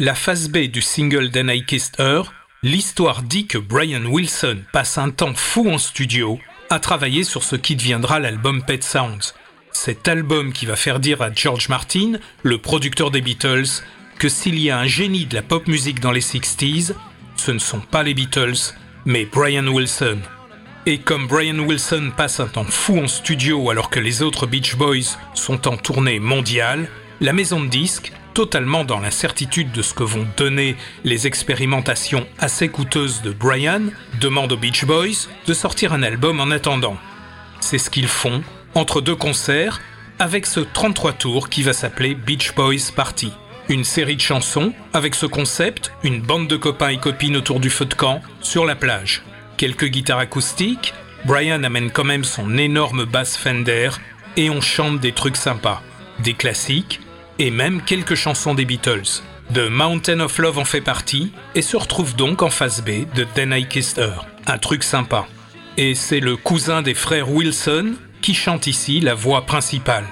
La 0.00 0.14
phase 0.14 0.48
B 0.48 0.68
du 0.68 0.80
single 0.80 1.32
Then 1.32 1.50
I 1.50 1.64
Kissed 1.64 1.96
Her, 1.98 2.32
l'histoire 2.62 3.22
dit 3.22 3.48
que 3.48 3.58
Brian 3.58 4.04
Wilson 4.04 4.58
passe 4.72 4.96
un 4.96 5.10
temps 5.10 5.34
fou 5.34 5.68
en 5.68 5.78
studio 5.78 6.38
à 6.70 6.78
travailler 6.78 7.24
sur 7.24 7.42
ce 7.42 7.56
qui 7.56 7.74
deviendra 7.74 8.20
l'album 8.20 8.62
Pet 8.62 8.84
Sounds. 8.84 9.34
Cet 9.72 10.06
album 10.06 10.52
qui 10.52 10.66
va 10.66 10.76
faire 10.76 11.00
dire 11.00 11.20
à 11.20 11.32
George 11.32 11.68
Martin, 11.68 12.12
le 12.44 12.58
producteur 12.58 13.10
des 13.10 13.20
Beatles, 13.20 13.82
que 14.20 14.28
s'il 14.28 14.60
y 14.60 14.70
a 14.70 14.78
un 14.78 14.86
génie 14.86 15.26
de 15.26 15.34
la 15.34 15.42
pop 15.42 15.66
musique 15.66 15.98
dans 15.98 16.12
les 16.12 16.20
60s, 16.20 16.94
ce 17.34 17.50
ne 17.50 17.58
sont 17.58 17.80
pas 17.80 18.04
les 18.04 18.14
Beatles, 18.14 18.74
mais 19.04 19.24
Brian 19.24 19.66
Wilson. 19.66 20.18
Et 20.86 20.98
comme 20.98 21.26
Brian 21.26 21.58
Wilson 21.58 22.12
passe 22.16 22.38
un 22.38 22.46
temps 22.46 22.64
fou 22.64 22.98
en 22.98 23.08
studio 23.08 23.68
alors 23.70 23.90
que 23.90 24.00
les 24.00 24.22
autres 24.22 24.46
Beach 24.46 24.76
Boys 24.76 25.18
sont 25.34 25.66
en 25.66 25.76
tournée 25.76 26.20
mondiale, 26.20 26.88
la 27.20 27.32
maison 27.32 27.60
de 27.60 27.68
disques, 27.68 28.12
totalement 28.38 28.84
dans 28.84 29.00
l'incertitude 29.00 29.72
de 29.72 29.82
ce 29.82 29.92
que 29.92 30.04
vont 30.04 30.24
donner 30.36 30.76
les 31.02 31.26
expérimentations 31.26 32.24
assez 32.38 32.68
coûteuses 32.68 33.20
de 33.20 33.32
Brian, 33.32 33.82
demande 34.20 34.52
aux 34.52 34.56
Beach 34.56 34.84
Boys 34.84 35.26
de 35.48 35.52
sortir 35.52 35.92
un 35.92 36.04
album 36.04 36.38
en 36.38 36.52
attendant. 36.52 36.96
C'est 37.58 37.78
ce 37.78 37.90
qu'ils 37.90 38.06
font 38.06 38.44
entre 38.76 39.00
deux 39.00 39.16
concerts 39.16 39.80
avec 40.20 40.46
ce 40.46 40.60
33 40.60 41.14
tours 41.14 41.48
qui 41.48 41.64
va 41.64 41.72
s'appeler 41.72 42.14
Beach 42.14 42.54
Boys 42.54 42.92
Party. 42.94 43.32
Une 43.68 43.82
série 43.82 44.14
de 44.14 44.20
chansons 44.20 44.72
avec 44.92 45.16
ce 45.16 45.26
concept, 45.26 45.90
une 46.04 46.20
bande 46.20 46.46
de 46.46 46.56
copains 46.56 46.90
et 46.90 46.98
copines 46.98 47.36
autour 47.36 47.58
du 47.58 47.70
feu 47.70 47.86
de 47.86 47.94
camp 47.94 48.22
sur 48.40 48.64
la 48.64 48.76
plage. 48.76 49.24
Quelques 49.56 49.86
guitares 49.86 50.20
acoustiques, 50.20 50.94
Brian 51.24 51.64
amène 51.64 51.90
quand 51.90 52.04
même 52.04 52.22
son 52.22 52.56
énorme 52.56 53.04
basse 53.04 53.36
Fender 53.36 53.90
et 54.36 54.48
on 54.48 54.60
chante 54.60 55.00
des 55.00 55.10
trucs 55.10 55.36
sympas, 55.36 55.82
des 56.20 56.34
classiques 56.34 57.00
et 57.38 57.50
même 57.50 57.82
quelques 57.82 58.14
chansons 58.14 58.54
des 58.54 58.64
Beatles. 58.64 59.22
The 59.54 59.70
Mountain 59.70 60.20
of 60.20 60.36
Love 60.38 60.58
en 60.58 60.64
fait 60.64 60.80
partie 60.80 61.32
et 61.54 61.62
se 61.62 61.76
retrouve 61.76 62.14
donc 62.16 62.42
en 62.42 62.50
face 62.50 62.82
B 62.82 63.10
de 63.14 63.24
Then 63.34 63.52
I 63.52 63.66
Kissed 63.66 63.98
Her, 63.98 64.26
un 64.46 64.58
truc 64.58 64.82
sympa. 64.82 65.26
Et 65.76 65.94
c'est 65.94 66.20
le 66.20 66.36
cousin 66.36 66.82
des 66.82 66.94
frères 66.94 67.30
Wilson 67.30 67.94
qui 68.20 68.34
chante 68.34 68.66
ici 68.66 69.00
la 69.00 69.14
voix 69.14 69.46
principale. 69.46 70.04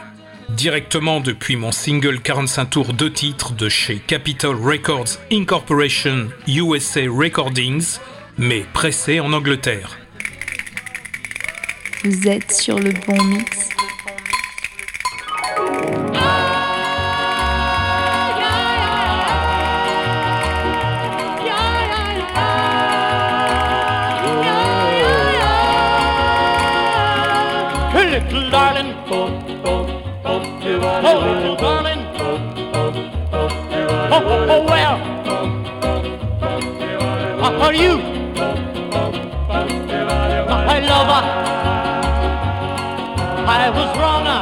Directement 0.48 1.20
depuis 1.20 1.56
mon 1.56 1.72
single 1.72 2.20
45 2.20 2.66
tours 2.66 2.92
de 2.92 3.08
titres 3.08 3.52
de 3.52 3.68
chez 3.68 3.98
Capitol 3.98 4.56
Records 4.56 5.18
Incorporation 5.32 6.28
USA 6.46 7.02
Recordings, 7.10 7.98
mais 8.38 8.64
pressé 8.72 9.18
en 9.18 9.32
Angleterre. 9.32 9.98
Vous 12.04 12.28
êtes 12.28 12.52
sur 12.52 12.78
le 12.78 12.92
bon 13.06 13.22
mix. 13.24 13.75
Are 37.66 37.74
you? 37.74 37.98
My 40.46 40.78
lover. 40.86 41.22
I 43.48 43.70
was 43.74 43.90
wrong. 43.98 44.26
I 44.28 44.38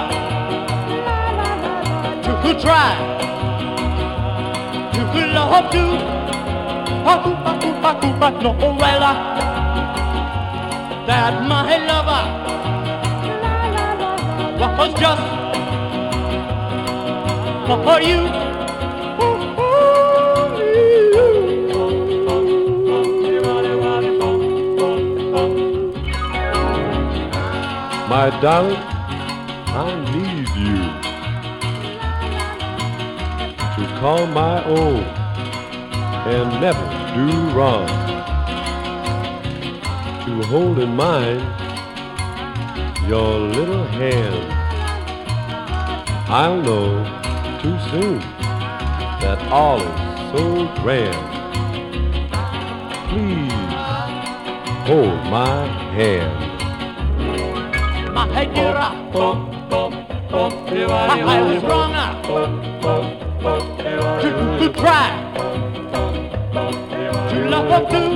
could 2.43 2.59
try 2.61 2.93
to 4.93 5.01
love 5.33 5.71
to. 5.73 5.85
But 8.21 8.35
no, 8.43 8.51
uh, 8.51 9.15
that 11.07 11.35
my 11.49 11.77
lover 11.89 12.25
was 14.77 14.93
just 15.01 15.25
for 17.85 18.01
you. 18.03 18.44
My 28.15 28.31
darling, 28.41 28.77
I 28.77 29.91
need 30.15 30.49
you 30.63 30.77
to 33.75 33.83
call 33.99 34.25
my 34.29 34.63
own 34.67 35.03
and 36.33 36.61
never 36.61 36.87
do 37.17 37.27
wrong. 37.57 37.89
To 40.27 40.47
hold 40.47 40.79
in 40.79 40.95
mind 40.95 41.43
your 43.09 43.37
little 43.41 43.85
hand. 43.85 44.47
I'll 46.29 46.63
know 46.63 47.03
too 47.63 47.77
soon 47.91 48.21
that 49.23 49.43
all 49.51 49.83
is 49.83 50.31
so 50.31 50.73
grand. 50.83 51.25
Please 53.11 53.75
hold 54.87 55.19
my 55.33 55.67
hand. 55.97 56.54
My 58.33 58.45
get 58.45 58.77
up. 58.77 58.95
I 60.35 61.41
was 61.43 61.63
wrong 61.65 61.95
to, 64.21 64.29
to 64.59 64.69
try 64.81 65.07
to 67.31 67.37
love 67.49 67.69
her 67.71 67.83
too. 67.91 68.11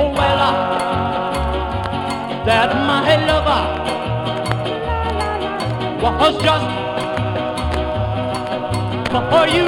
Oh 0.00 0.08
well, 0.16 0.40
that 2.46 2.70
my 2.74 3.16
lover 3.26 3.62
was 6.02 6.34
just 6.42 6.66
for 9.30 9.46
you. 9.48 9.66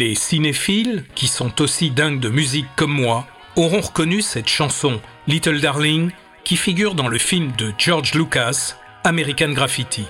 Les 0.00 0.14
cinéphiles, 0.14 1.04
qui 1.14 1.26
sont 1.26 1.60
aussi 1.60 1.90
dingues 1.90 2.20
de 2.20 2.30
musique 2.30 2.68
comme 2.74 2.90
moi, 2.90 3.26
auront 3.54 3.82
reconnu 3.82 4.22
cette 4.22 4.48
chanson 4.48 4.98
Little 5.26 5.60
Darling 5.60 6.10
qui 6.42 6.56
figure 6.56 6.94
dans 6.94 7.06
le 7.06 7.18
film 7.18 7.52
de 7.58 7.70
George 7.76 8.14
Lucas, 8.14 8.76
American 9.04 9.50
Graffiti. 9.50 10.06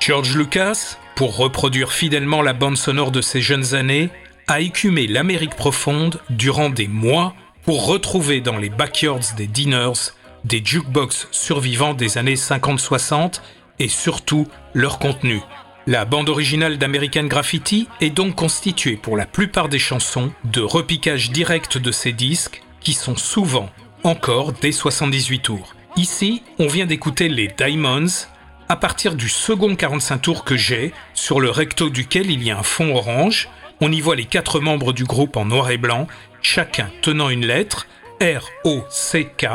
George 0.00 0.34
Lucas, 0.34 0.96
pour 1.14 1.36
reproduire 1.36 1.92
fidèlement 1.92 2.40
la 2.40 2.54
bande 2.54 2.78
sonore 2.78 3.10
de 3.10 3.20
ses 3.20 3.42
jeunes 3.42 3.74
années, 3.74 4.08
a 4.46 4.60
écumé 4.60 5.06
l'Amérique 5.06 5.56
profonde 5.56 6.22
durant 6.30 6.70
des 6.70 6.88
mois 6.88 7.34
pour 7.64 7.86
retrouver 7.86 8.40
dans 8.40 8.56
les 8.56 8.70
backyards 8.70 9.34
des 9.36 9.46
dinners 9.46 10.14
des 10.44 10.62
jukebox 10.64 11.28
survivants 11.32 11.92
des 11.92 12.16
années 12.16 12.36
50-60 12.36 13.42
et 13.78 13.88
surtout 13.88 14.48
leur 14.72 14.98
contenu. 14.98 15.42
La 15.86 16.06
bande 16.06 16.30
originale 16.30 16.78
d'American 16.78 17.24
Graffiti 17.24 17.88
est 18.00 18.08
donc 18.08 18.36
constituée 18.36 18.96
pour 18.96 19.18
la 19.18 19.26
plupart 19.26 19.68
des 19.68 19.78
chansons 19.78 20.32
de 20.44 20.62
repiquages 20.62 21.30
directs 21.30 21.76
de 21.76 21.92
ces 21.92 22.12
disques 22.12 22.62
qui 22.80 22.94
sont 22.94 23.16
souvent 23.16 23.68
encore 24.02 24.52
des 24.52 24.72
78 24.72 25.40
tours. 25.40 25.74
Ici, 25.96 26.42
on 26.58 26.68
vient 26.68 26.86
d'écouter 26.86 27.28
les 27.28 27.48
Diamonds 27.48 28.26
à 28.70 28.76
partir 28.76 29.14
du 29.14 29.28
second 29.28 29.76
45 29.76 30.18
tours 30.22 30.44
que 30.44 30.56
j'ai, 30.56 30.94
sur 31.12 31.38
le 31.38 31.50
recto 31.50 31.90
duquel 31.90 32.30
il 32.30 32.42
y 32.42 32.50
a 32.50 32.58
un 32.58 32.62
fond 32.62 32.96
orange. 32.96 33.50
On 33.82 33.92
y 33.92 34.00
voit 34.00 34.16
les 34.16 34.24
quatre 34.24 34.60
membres 34.60 34.94
du 34.94 35.04
groupe 35.04 35.36
en 35.36 35.44
noir 35.44 35.70
et 35.70 35.76
blanc, 35.76 36.06
chacun 36.40 36.88
tenant 37.02 37.28
une 37.28 37.44
lettre, 37.44 37.86
R-O-C-K, 38.22 39.46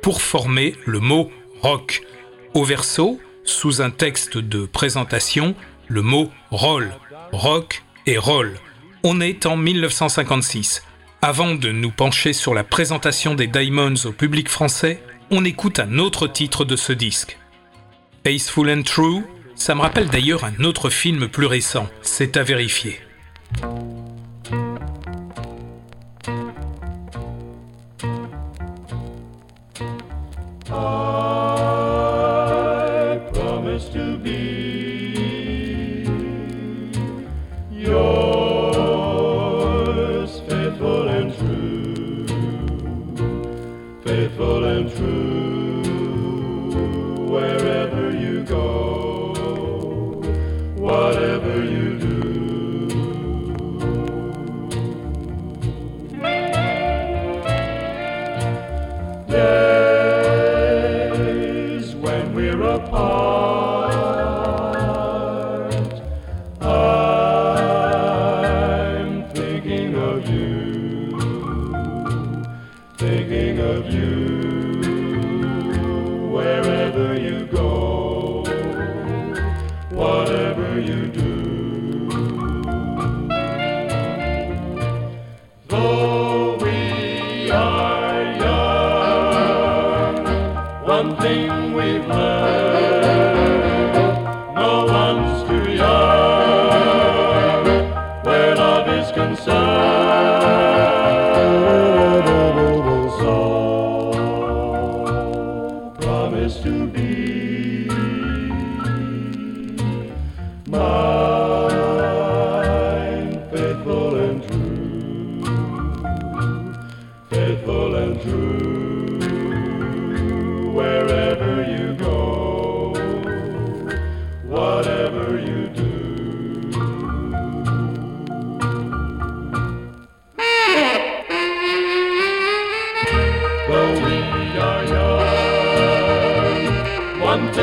pour 0.00 0.22
former 0.22 0.74
le 0.86 1.00
mot 1.00 1.30
rock. 1.60 2.00
Au 2.54 2.64
verso, 2.64 3.20
sous 3.48 3.80
un 3.80 3.90
texte 3.90 4.36
de 4.36 4.66
présentation 4.66 5.54
le 5.88 6.02
mot 6.02 6.30
roll, 6.50 6.92
rock 7.32 7.82
et 8.06 8.18
roll. 8.18 8.54
On 9.02 9.20
est 9.20 9.46
en 9.46 9.56
1956. 9.56 10.82
Avant 11.22 11.54
de 11.54 11.72
nous 11.72 11.90
pencher 11.90 12.32
sur 12.32 12.54
la 12.54 12.62
présentation 12.62 13.34
des 13.34 13.46
Diamonds 13.46 14.04
au 14.04 14.12
public 14.12 14.48
français, 14.48 15.02
on 15.30 15.44
écoute 15.44 15.80
un 15.80 15.98
autre 15.98 16.28
titre 16.28 16.64
de 16.64 16.76
ce 16.76 16.92
disque. 16.92 17.38
Faithful 18.24 18.70
and 18.70 18.82
True, 18.82 19.24
ça 19.54 19.74
me 19.74 19.80
rappelle 19.80 20.08
d'ailleurs 20.08 20.44
un 20.44 20.64
autre 20.64 20.90
film 20.90 21.28
plus 21.28 21.46
récent, 21.46 21.88
c'est 22.02 22.36
à 22.36 22.42
vérifier. 22.42 23.00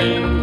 Amen. 0.05 0.34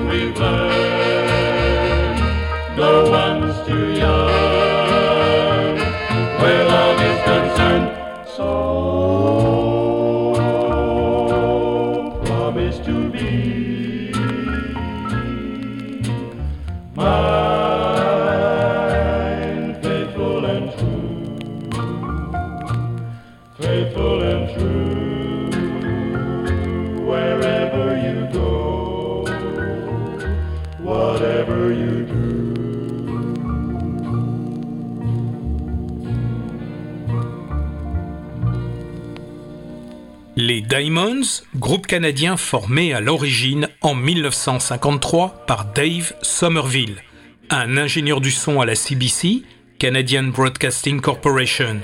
Diamonds, 41.23 41.43
groupe 41.57 41.87
canadien 41.87 42.37
formé 42.37 42.93
à 42.93 43.01
l'origine 43.01 43.69
en 43.81 43.95
1953 43.95 45.45
par 45.47 45.67
Dave 45.67 46.13
Somerville, 46.23 46.97
un 47.51 47.77
ingénieur 47.77 48.21
du 48.21 48.33
son 48.33 48.61
à 48.61 48.67
la 48.67 48.75
CBC, 48.75 49.43
Canadian 49.79 50.25
Broadcasting 50.25 51.01
Corporation. 51.01 51.81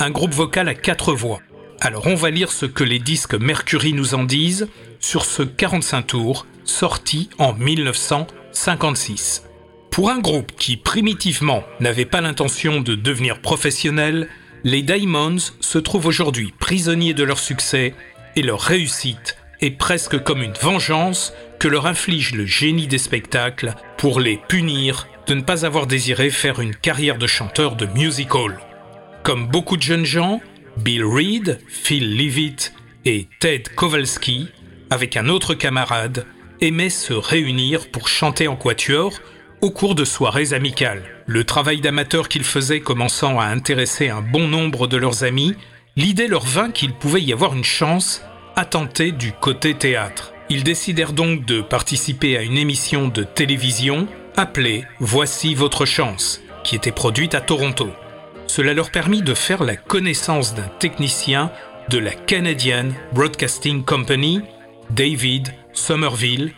Un 0.00 0.10
groupe 0.10 0.34
vocal 0.34 0.68
à 0.68 0.74
quatre 0.74 1.14
voix. 1.14 1.40
Alors 1.80 2.08
on 2.08 2.16
va 2.16 2.30
lire 2.30 2.50
ce 2.50 2.66
que 2.66 2.82
les 2.84 2.98
disques 2.98 3.34
Mercury 3.34 3.92
nous 3.92 4.14
en 4.14 4.24
disent 4.24 4.68
sur 4.98 5.24
ce 5.24 5.42
45 5.42 6.02
tours 6.02 6.46
sorti 6.64 7.30
en 7.38 7.52
1956. 7.54 9.44
Pour 9.90 10.10
un 10.10 10.18
groupe 10.18 10.50
qui 10.58 10.76
primitivement 10.76 11.62
n'avait 11.78 12.06
pas 12.06 12.20
l'intention 12.20 12.80
de 12.80 12.96
devenir 12.96 13.40
professionnel, 13.40 14.28
les 14.64 14.82
Diamonds 14.82 15.36
se 15.60 15.78
trouvent 15.78 16.06
aujourd'hui 16.06 16.52
prisonniers 16.58 17.14
de 17.14 17.22
leur 17.22 17.38
succès 17.38 17.94
et 18.36 18.42
leur 18.42 18.60
réussite 18.60 19.36
est 19.60 19.70
presque 19.70 20.22
comme 20.22 20.42
une 20.42 20.52
vengeance 20.52 21.32
que 21.58 21.68
leur 21.68 21.86
inflige 21.86 22.34
le 22.34 22.46
génie 22.46 22.86
des 22.86 22.98
spectacles 22.98 23.74
pour 23.96 24.20
les 24.20 24.38
punir 24.48 25.08
de 25.26 25.34
ne 25.34 25.42
pas 25.42 25.64
avoir 25.64 25.86
désiré 25.86 26.30
faire 26.30 26.60
une 26.60 26.74
carrière 26.74 27.18
de 27.18 27.26
chanteur 27.26 27.76
de 27.76 27.86
music 27.86 28.34
hall. 28.34 28.58
Comme 29.22 29.46
beaucoup 29.48 29.76
de 29.76 29.82
jeunes 29.82 30.04
gens, 30.04 30.40
Bill 30.76 31.04
Reed, 31.04 31.58
Phil 31.66 32.16
Leavitt 32.16 32.74
et 33.04 33.28
Ted 33.40 33.70
Kowalski, 33.74 34.48
avec 34.90 35.16
un 35.16 35.28
autre 35.28 35.54
camarade, 35.54 36.26
aimaient 36.60 36.90
se 36.90 37.14
réunir 37.14 37.88
pour 37.90 38.08
chanter 38.08 38.48
en 38.48 38.56
quatuor 38.56 39.12
au 39.60 39.70
cours 39.70 39.94
de 39.94 40.04
soirées 40.04 40.52
amicales. 40.52 41.02
Le 41.26 41.44
travail 41.44 41.80
d'amateur 41.80 42.28
qu'ils 42.28 42.44
faisaient 42.44 42.80
commençant 42.80 43.40
à 43.40 43.46
intéresser 43.46 44.10
un 44.10 44.20
bon 44.20 44.46
nombre 44.46 44.86
de 44.86 44.98
leurs 44.98 45.24
amis, 45.24 45.54
l'idée 45.96 46.28
leur 46.28 46.44
vint 46.44 46.70
qu'il 46.70 46.94
pouvait 46.94 47.22
y 47.22 47.32
avoir 47.32 47.54
une 47.54 47.64
chance 47.64 48.22
à 48.56 48.64
tenter 48.64 49.12
du 49.12 49.32
côté 49.32 49.74
théâtre. 49.74 50.32
Ils 50.50 50.64
décidèrent 50.64 51.12
donc 51.12 51.44
de 51.44 51.60
participer 51.60 52.36
à 52.36 52.42
une 52.42 52.58
émission 52.58 53.08
de 53.08 53.22
télévision 53.22 54.06
appelée 54.36 54.84
Voici 54.98 55.54
votre 55.54 55.84
chance, 55.84 56.40
qui 56.64 56.76
était 56.76 56.92
produite 56.92 57.34
à 57.34 57.40
Toronto. 57.40 57.88
Cela 58.46 58.74
leur 58.74 58.90
permit 58.90 59.22
de 59.22 59.34
faire 59.34 59.64
la 59.64 59.76
connaissance 59.76 60.54
d'un 60.54 60.68
technicien 60.78 61.50
de 61.88 61.98
la 61.98 62.12
Canadian 62.12 62.88
Broadcasting 63.12 63.84
Company, 63.84 64.40
David 64.90 65.54
Somerville, 65.72 66.52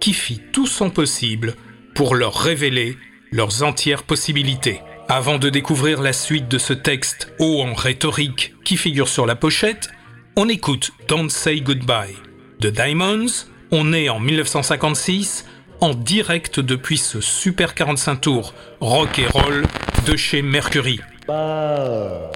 qui 0.00 0.12
fit 0.12 0.40
tout 0.52 0.66
son 0.66 0.90
possible 0.90 1.54
pour 1.94 2.14
leur 2.14 2.34
révéler 2.34 2.96
leurs 3.30 3.62
entières 3.62 4.02
possibilités. 4.02 4.80
Avant 5.14 5.36
de 5.36 5.50
découvrir 5.50 6.00
la 6.00 6.14
suite 6.14 6.48
de 6.48 6.56
ce 6.56 6.72
texte 6.72 7.34
haut 7.38 7.60
en 7.60 7.74
rhétorique 7.74 8.54
qui 8.64 8.78
figure 8.78 9.08
sur 9.08 9.26
la 9.26 9.36
pochette, 9.36 9.90
on 10.36 10.48
écoute 10.48 10.92
Don't 11.06 11.28
Say 11.28 11.60
Goodbye. 11.60 12.16
The 12.62 12.68
Diamonds, 12.68 13.44
on 13.72 13.92
est 13.92 14.08
en 14.08 14.20
1956, 14.20 15.44
en 15.82 15.92
direct 15.92 16.60
depuis 16.60 16.96
ce 16.96 17.20
Super 17.20 17.74
45 17.74 18.22
tours 18.22 18.54
rock 18.80 19.18
et 19.18 19.26
roll 19.26 19.66
de 20.06 20.16
chez 20.16 20.40
Mercury. 20.40 20.98
Don't 21.28 22.32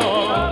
Oh. 0.00 0.47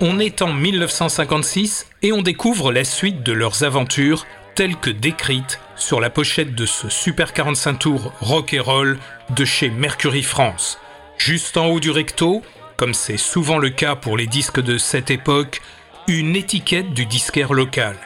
On 0.00 0.18
est 0.18 0.42
en 0.42 0.52
1956 0.52 1.86
et 2.02 2.12
on 2.12 2.20
découvre 2.20 2.70
la 2.70 2.84
suite 2.84 3.22
de 3.22 3.32
leurs 3.32 3.64
aventures 3.64 4.26
telles 4.54 4.76
que 4.76 4.90
décrites 4.90 5.58
sur 5.74 6.00
la 6.00 6.10
pochette 6.10 6.54
de 6.54 6.66
ce 6.66 6.90
Super 6.90 7.32
45 7.32 7.78
tours 7.78 8.12
rock 8.20 8.52
et 8.52 8.60
roll 8.60 8.98
de 9.30 9.44
chez 9.46 9.70
Mercury 9.70 10.22
France. 10.22 10.78
Juste 11.16 11.56
en 11.56 11.68
haut 11.68 11.80
du 11.80 11.90
recto, 11.90 12.42
comme 12.76 12.92
c'est 12.92 13.16
souvent 13.16 13.56
le 13.56 13.70
cas 13.70 13.96
pour 13.96 14.18
les 14.18 14.26
disques 14.26 14.60
de 14.60 14.76
cette 14.76 15.10
époque, 15.10 15.62
une 16.08 16.36
étiquette 16.36 16.92
du 16.92 17.06
disquaire 17.06 17.54
local. 17.54 17.96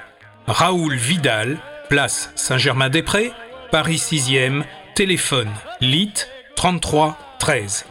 Raoul 0.47 0.95
Vidal, 0.95 1.59
place 1.89 2.31
Saint-Germain-des-Prés, 2.37 3.33
Paris 3.73 3.97
6e, 3.97 4.63
téléphone 4.95 5.51
LIT 5.81 6.29
33 6.55 7.19
13. 7.41 7.85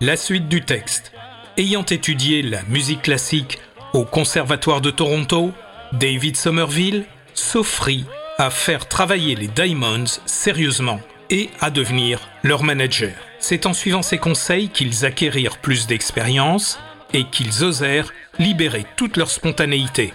La 0.00 0.16
suite 0.16 0.48
du 0.48 0.62
texte. 0.62 1.12
Ayant 1.58 1.84
étudié 1.84 2.42
la 2.42 2.62
musique 2.68 3.02
classique 3.02 3.58
au 3.92 4.04
Conservatoire 4.04 4.80
de 4.80 4.92
Toronto, 4.92 5.52
David 5.92 6.36
Somerville 6.36 7.04
s'offrit 7.34 8.04
à 8.38 8.50
faire 8.50 8.86
travailler 8.86 9.34
les 9.34 9.48
Diamonds 9.48 10.20
sérieusement 10.24 11.00
et 11.30 11.50
à 11.60 11.70
devenir 11.70 12.20
leur 12.44 12.62
manager. 12.62 13.10
C'est 13.40 13.66
en 13.66 13.72
suivant 13.72 14.02
ses 14.02 14.18
conseils 14.18 14.68
qu'ils 14.68 15.04
acquérirent 15.04 15.58
plus 15.58 15.88
d'expérience 15.88 16.78
et 17.12 17.24
qu'ils 17.24 17.64
osèrent 17.64 18.12
libérer 18.38 18.86
toute 18.94 19.16
leur 19.16 19.28
spontanéité. 19.28 20.12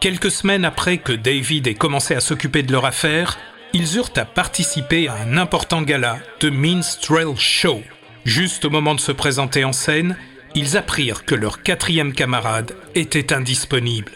Quelques 0.00 0.30
semaines 0.30 0.64
après 0.64 0.98
que 0.98 1.12
David 1.12 1.66
ait 1.66 1.74
commencé 1.74 2.14
à 2.14 2.20
s'occuper 2.20 2.62
de 2.62 2.70
leur 2.70 2.84
affaire, 2.84 3.38
ils 3.72 3.96
eurent 3.96 4.12
à 4.14 4.24
participer 4.24 5.08
à 5.08 5.14
un 5.14 5.36
important 5.36 5.82
gala 5.82 6.20
de 6.38 6.48
Minstrel 6.48 7.36
Show. 7.36 7.82
Juste 8.24 8.64
au 8.64 8.70
moment 8.70 8.94
de 8.94 9.00
se 9.00 9.10
présenter 9.10 9.64
en 9.64 9.72
scène, 9.72 10.16
ils 10.56 10.78
apprirent 10.78 11.26
que 11.26 11.34
leur 11.34 11.62
quatrième 11.62 12.14
camarade 12.14 12.72
était 12.94 13.34
indisponible. 13.34 14.12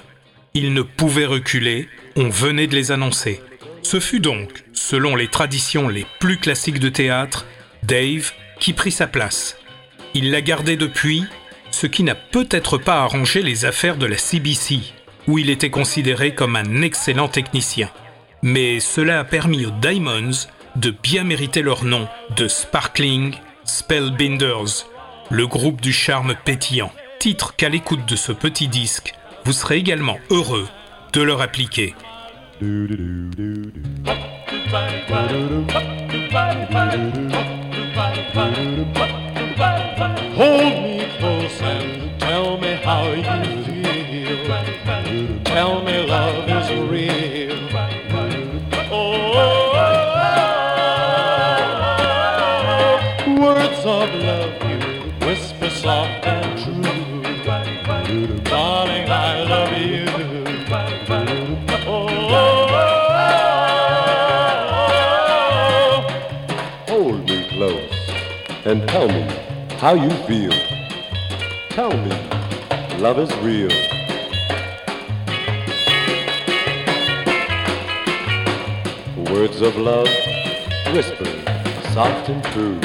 Ils 0.55 0.73
ne 0.73 0.81
pouvaient 0.81 1.27
reculer, 1.27 1.87
on 2.17 2.31
venait 2.31 2.67
de 2.67 2.75
les 2.75 2.93
annoncer. 2.93 3.43
Ce 3.83 4.01
fut 4.01 4.21
donc, 4.21 4.65
selon 4.73 5.17
les 5.17 5.29
traditions 5.29 5.87
les 5.87 6.07
plus 6.19 6.39
classiques 6.39 6.81
de 6.81 6.89
théâtre, 6.89 7.45
Dave 7.83 8.33
qui 8.59 8.73
prit 8.73 8.91
sa 8.91 9.07
place. 9.07 9.59
Il 10.15 10.31
l'a 10.31 10.41
gardé 10.41 10.79
depuis, 10.79 11.25
ce 11.71 11.87
qui 11.87 12.03
n'a 12.03 12.15
peut-être 12.15 12.79
pas 12.79 13.03
arrangé 13.03 13.43
les 13.43 13.67
affaires 13.67 13.99
de 13.99 14.07
la 14.07 14.19
CBC, 14.19 14.81
où 15.27 15.39
il 15.39 15.51
était 15.51 15.71
considéré 15.71 16.35
comme 16.35 16.57
un 16.57 16.81
excellent 16.81 17.29
technicien. 17.29 17.91
Mais 18.43 18.81
cela 18.81 19.21
a 19.21 19.25
permis 19.25 19.67
aux 19.67 19.71
Diamonds 19.71 20.49
de 20.77 20.91
bien 21.03 21.25
mériter 21.25 21.61
leur 21.61 21.85
nom 21.85 22.09
de 22.35 22.49
Sparkling 22.49 23.35
Spellbinders, 23.65 24.87
le 25.31 25.47
groupe 25.47 25.81
du 25.81 25.93
charme 25.93 26.35
pétillant. 26.45 26.93
Titre 27.21 27.55
qu'à 27.57 27.69
l'écoute 27.69 28.07
de 28.07 28.17
ce 28.17 28.33
petit 28.33 28.67
disque, 28.69 29.15
vous 29.45 29.53
serez 29.53 29.77
également 29.77 30.19
heureux 30.31 30.69
de 31.13 31.23
leur 31.23 31.41
appliquer. 31.41 31.95
Soft 55.81 56.27
and 56.27 56.59
true. 56.63 56.83
Darling, 58.45 59.09
I 59.09 59.45
love 59.45 59.73
you. 59.79 60.05
Oh, 61.87 62.07
Hold 66.89 67.25
me 67.25 67.49
close 67.49 68.11
and 68.67 68.87
tell 68.89 69.09
me 69.09 69.23
how 69.79 69.95
you 69.95 70.11
feel. 70.29 70.53
Tell 71.71 71.93
me 71.97 72.11
love 72.99 73.19
is 73.19 73.35
real. 73.39 73.71
Words 79.33 79.63
of 79.63 79.77
love 79.77 80.09
whispering 80.93 81.43
soft 81.95 82.29
and 82.29 82.45
true. 82.53 82.79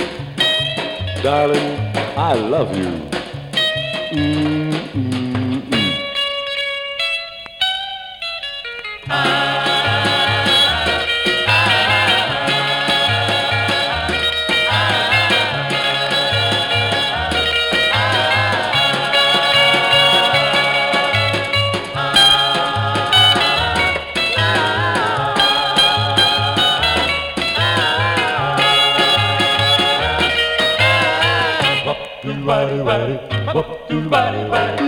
Darling, 1.21 1.93
I 2.17 2.33
love 2.35 2.75
you. 2.77 2.85
Mm-mm-mm. 4.11 4.74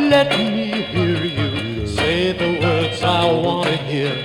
Let 0.10 0.30
me 0.38 0.84
hear 0.84 1.24
you 1.26 1.88
say 1.88 2.32
the 2.32 2.60
words 2.62 3.04
I 3.04 3.26
want 3.32 3.68
to 3.68 3.78
hear. 3.78 4.16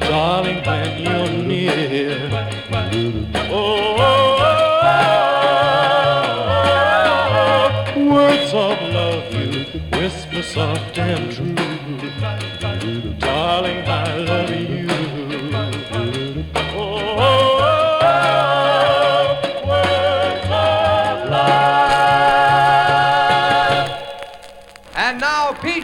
Darling, 0.00 0.64
when 0.64 1.02
you're 1.02 1.30
near. 1.42 2.18
Oh, 3.52 3.96
words 7.96 8.52
of 8.54 8.78
love 8.94 9.34
you 9.34 9.80
whisper 10.00 10.42
soft 10.42 10.98
and 10.98 11.32
true. 11.32 11.54
Darling, 13.18 13.84
I 13.86 14.16
love 14.16 14.50
you. 14.50 14.69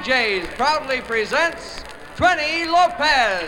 PJs 0.06 0.46
proudly 0.56 1.00
presents 1.00 1.82
20 2.14 2.66
Lopez. 2.66 3.42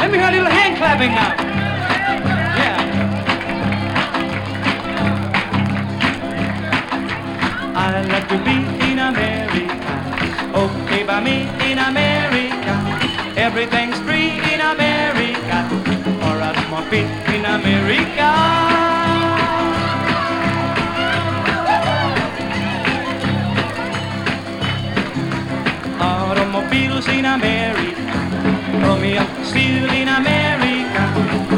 Let 0.00 0.10
me 0.10 0.16
hear 0.16 0.28
a 0.28 0.32
little 0.32 0.48
hand 0.48 0.78
clapping 0.78 1.10
now. 1.10 1.34
Yeah. 2.56 2.80
I 7.76 8.02
like 8.08 8.28
to 8.28 8.38
be 8.48 8.56
in 8.90 8.98
America. 8.98 9.74
Okay 10.56 11.02
by 11.04 11.20
me 11.20 11.42
in 11.70 11.78
America. 11.78 12.74
Everything's 13.38 13.98
free 14.00 14.40
in 14.50 14.62
America. 14.62 14.97
Automobile 16.78 17.34
in 17.34 17.44
America. 17.44 18.30
Automobiles 26.00 27.08
in 27.08 27.24
America. 27.24 28.18
Romeo 28.86 29.26
steel 29.42 29.90
in 29.90 30.06
America. 30.06 31.02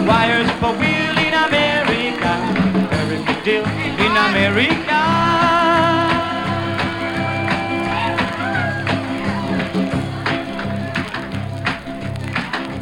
Wires 0.08 0.50
for 0.52 0.72
wheel 0.80 1.16
in 1.26 1.34
America. 1.34 2.32
Every 2.90 3.22
big 3.22 3.44
deal 3.44 3.64
in 4.00 4.16
America. 4.16 5.00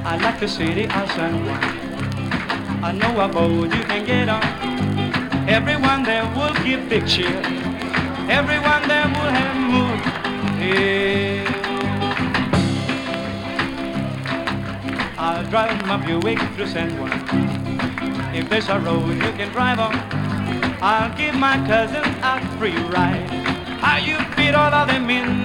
I 0.04 0.16
like 0.22 0.38
the 0.38 0.46
city 0.46 0.84
of 0.84 1.10
San 1.10 1.44
Juan. 1.44 1.77
I 2.88 2.92
know 2.92 3.20
a 3.20 3.28
boat 3.28 3.64
you 3.64 3.82
can 3.84 4.06
get 4.06 4.30
on. 4.30 4.42
Everyone 5.46 6.04
there 6.04 6.24
will 6.34 6.54
give 6.64 6.88
big 6.88 7.06
cheer. 7.06 7.36
Everyone 8.30 8.88
there 8.88 9.06
will 9.08 9.32
have 9.38 9.56
mood. 9.72 10.00
Yeah. 10.56 11.44
I'll 15.18 15.44
drive 15.50 15.86
my 15.86 15.98
Buick 15.98 16.38
through 16.54 16.68
San 16.68 16.98
Juan. 16.98 17.12
If 18.34 18.48
there's 18.48 18.70
a 18.70 18.80
road 18.80 19.10
you 19.10 19.32
can 19.36 19.52
drive 19.52 19.78
on, 19.78 19.94
I'll 20.80 21.14
give 21.14 21.34
my 21.34 21.58
cousin 21.66 22.04
a 22.22 22.40
free 22.56 22.78
ride. 22.88 23.28
How 23.84 23.98
you 23.98 24.16
beat 24.34 24.54
all 24.54 24.72
of 24.72 24.88
them 24.88 25.10
inside? 25.10 25.37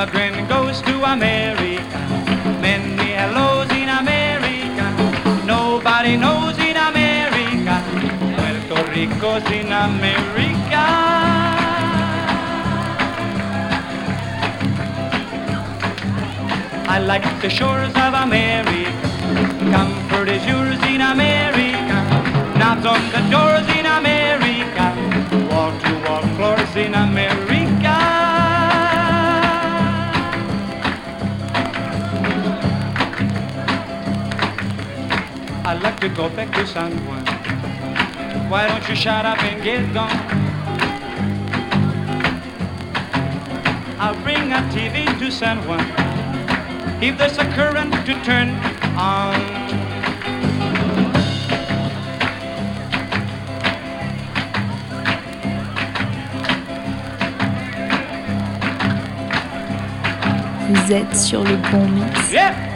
My 0.00 0.06
grand 0.10 0.48
goes 0.48 0.80
to 0.80 0.94
America, 1.04 1.98
many 2.62 3.10
hellos 3.20 3.70
in 3.80 3.90
America. 4.02 4.86
Nobody 5.44 6.16
knows 6.16 6.56
in 6.58 6.76
America. 6.90 7.74
Puerto 8.36 8.78
Rico's 8.92 9.44
in 9.58 9.70
America. 9.88 10.84
I 16.94 16.98
like 17.04 17.26
the 17.42 17.50
shores 17.50 17.94
of 18.04 18.14
America. 18.26 19.08
Comfort 19.70 20.28
is 20.30 20.42
yours 20.46 20.80
in 20.94 21.02
America. 21.14 21.98
Knobs 22.58 22.86
on 22.86 23.02
the 23.14 23.22
doors 23.34 23.68
in 23.78 23.84
America. 23.84 24.84
Wall 25.50 25.72
to 25.82 25.92
wall 26.08 26.24
floors 26.36 26.74
in 26.74 26.94
America. 26.94 27.49
I 35.70 35.74
like 35.74 36.00
to 36.00 36.08
go 36.08 36.28
back 36.28 36.52
to 36.54 36.66
San 36.66 36.90
Juan. 37.06 37.24
Why 38.50 38.66
don't 38.66 38.88
you 38.88 38.96
shut 38.96 39.24
up 39.24 39.40
and 39.40 39.62
get 39.62 39.94
gone? 39.94 40.10
I'll 44.00 44.20
bring 44.24 44.50
a 44.50 44.62
TV 44.74 45.06
to 45.20 45.30
San 45.30 45.58
Juan. 45.68 45.86
If 47.00 47.16
there's 47.18 47.38
a 47.38 47.44
current 47.54 47.92
to 48.04 48.14
turn 48.24 48.48
on. 48.98 49.38
Vous 60.68 60.92
êtes 60.92 61.14
sur 61.14 61.44
le 61.44 61.56
bon 61.70 61.86
mix. 61.86 62.69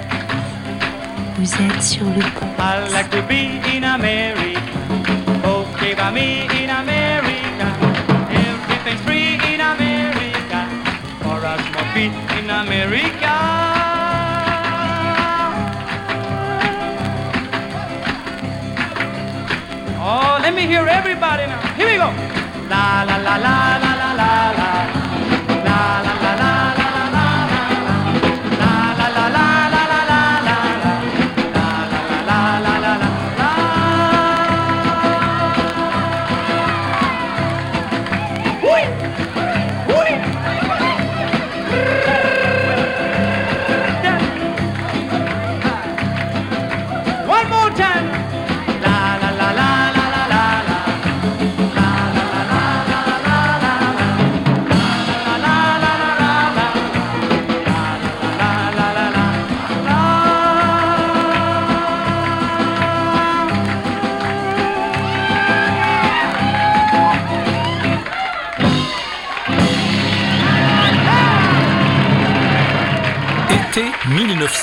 Vous 1.45 1.63
êtes 1.63 1.83
sur 1.83 2.07
le 2.07 2.23
bon 2.23 2.47
I 2.59 2.91
like 2.91 3.11
to 3.11 3.21
be 3.29 3.61
in 3.77 3.85
America. 3.85 4.63
Okay, 5.45 5.95
by 5.95 6.11
me 6.11 6.47
in 6.59 6.71
America. 6.71 7.67
Everything's 8.31 9.03
free 9.03 9.35
in 9.53 9.61
America. 9.61 10.67
For 11.21 11.45
us, 11.45 11.61
more 11.75 11.85
feet 11.93 12.13
in 12.39 12.49
America. 12.49 13.35
Oh, 20.01 20.39
let 20.41 20.55
me 20.55 20.63
hear 20.63 20.87
everybody 20.89 21.47
now. 21.47 21.61
Here 21.77 21.89
we 21.89 21.97
go. 21.99 22.11
La 22.71 23.05
la 23.05 23.19
la 23.19 23.37
la 23.37 23.77
la 23.83 23.84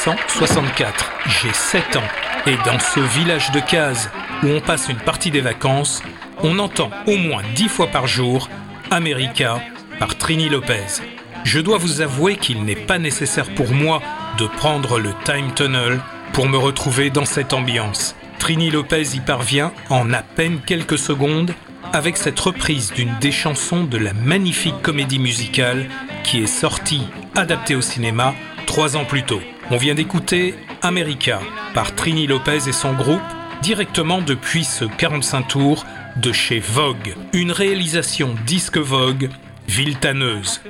1964, 0.07 1.11
j'ai 1.27 1.53
7 1.53 1.97
ans. 1.97 2.47
Et 2.47 2.55
dans 2.65 2.79
ce 2.79 2.99
village 2.99 3.51
de 3.51 3.59
cases 3.59 4.09
où 4.41 4.47
on 4.47 4.59
passe 4.59 4.89
une 4.89 4.97
partie 4.97 5.29
des 5.29 5.41
vacances, 5.41 6.01
on 6.41 6.57
entend 6.57 6.89
au 7.05 7.17
moins 7.17 7.43
10 7.53 7.67
fois 7.69 7.85
par 7.85 8.07
jour 8.07 8.49
America 8.89 9.61
par 9.99 10.17
Trini 10.17 10.49
Lopez. 10.49 11.03
Je 11.43 11.59
dois 11.59 11.77
vous 11.77 12.01
avouer 12.01 12.37
qu'il 12.37 12.63
n'est 12.63 12.75
pas 12.75 12.97
nécessaire 12.97 13.53
pour 13.53 13.71
moi 13.73 14.01
de 14.39 14.47
prendre 14.47 14.97
le 14.97 15.11
Time 15.23 15.53
Tunnel 15.53 15.99
pour 16.33 16.47
me 16.47 16.57
retrouver 16.57 17.11
dans 17.11 17.25
cette 17.25 17.53
ambiance. 17.53 18.15
Trini 18.39 18.71
Lopez 18.71 19.13
y 19.13 19.19
parvient 19.19 19.71
en 19.91 20.11
à 20.13 20.23
peine 20.23 20.61
quelques 20.65 20.97
secondes 20.97 21.53
avec 21.93 22.17
cette 22.17 22.39
reprise 22.39 22.91
d'une 22.91 23.19
des 23.19 23.31
chansons 23.31 23.83
de 23.83 23.99
la 23.99 24.13
magnifique 24.13 24.81
comédie 24.81 25.19
musicale 25.19 25.87
qui 26.23 26.41
est 26.41 26.47
sortie, 26.47 27.05
adaptée 27.35 27.75
au 27.75 27.81
cinéma, 27.81 28.33
trois 28.65 28.97
ans 28.97 29.05
plus 29.05 29.23
tôt. 29.23 29.41
On 29.73 29.77
vient 29.77 29.95
d'écouter 29.95 30.53
America 30.81 31.39
par 31.73 31.95
Trini 31.95 32.27
Lopez 32.27 32.67
et 32.67 32.73
son 32.73 32.91
groupe 32.91 33.21
directement 33.61 34.19
depuis 34.19 34.65
ce 34.65 34.83
45 34.83 35.47
tours 35.47 35.85
de 36.17 36.33
chez 36.33 36.59
Vogue. 36.59 37.15
Une 37.31 37.53
réalisation 37.53 38.35
disque 38.45 38.75
Vogue, 38.75 39.29
viltaneuse. 39.69 40.61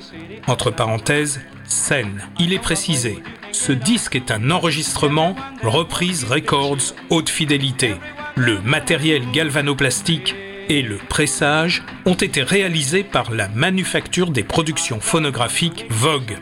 Entre 0.46 0.70
parenthèses, 0.70 1.42
scène. 1.64 2.22
Il 2.38 2.54
est 2.54 2.60
précisé, 2.60 3.24
ce 3.52 3.72
disque 3.72 4.16
est 4.16 4.30
un 4.30 4.52
enregistrement 4.52 5.36
reprise 5.64 6.24
Records 6.24 6.94
haute 7.10 7.30
fidélité. 7.30 7.96
Le 8.36 8.62
matériel 8.62 9.24
galvanoplastique 9.32 10.36
et 10.70 10.84
le 10.84 10.98
pressage 10.98 11.82
ont 12.06 12.14
été 12.14 12.44
réalisés 12.44 13.04
par 13.04 13.32
la 13.32 13.48
manufacture 13.48 14.30
des 14.30 14.44
productions 14.44 15.00
phonographiques 15.00 15.88
Vogue. 15.90 16.38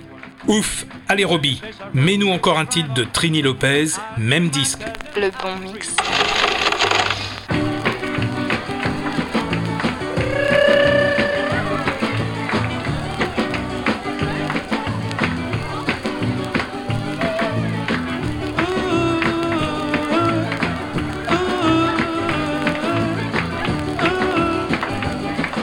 Ouf, 0.48 0.86
allez 1.08 1.26
Roby, 1.26 1.62
mets-nous 1.94 2.30
encore 2.30 2.58
un 2.58 2.66
titre 2.66 2.94
de 2.94 3.04
Trini 3.04 3.42
Lopez, 3.42 3.90
même 4.18 4.50
disque. 4.50 4.82
Le 5.16 5.30
bon 5.30 5.56
mix. 5.62 5.96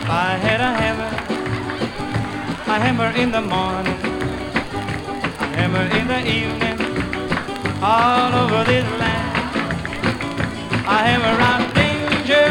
I 0.09 0.39
had 0.39 0.61
a 0.61 0.71
hammer, 0.81 1.11
a 2.67 2.79
hammer 2.79 3.13
in 3.17 3.33
the 3.33 3.41
morning, 3.41 4.06
a 5.57 5.59
hammer 5.59 5.87
in 5.99 6.07
the 6.07 6.21
evening, 6.39 6.79
all 7.83 8.33
over 8.43 8.63
this 8.65 8.85
land. 9.01 9.37
I 10.87 10.99
hammer 11.09 11.37
out 11.51 11.75
danger, 11.75 12.49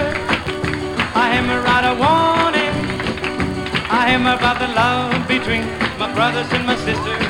I 1.13 1.25
out 1.73 1.85
a 1.85 1.93
warning, 2.03 2.75
I 3.89 4.01
hammer 4.09 4.33
about 4.33 4.57
the 4.59 4.69
love 4.73 5.27
between 5.27 5.63
my 5.99 6.11
brothers 6.13 6.51
and 6.51 6.65
my 6.65 6.75
sisters, 6.77 7.25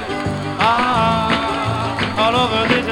ah, 0.59 1.27
all 2.21 2.35
over 2.43 2.61
this 2.73 2.84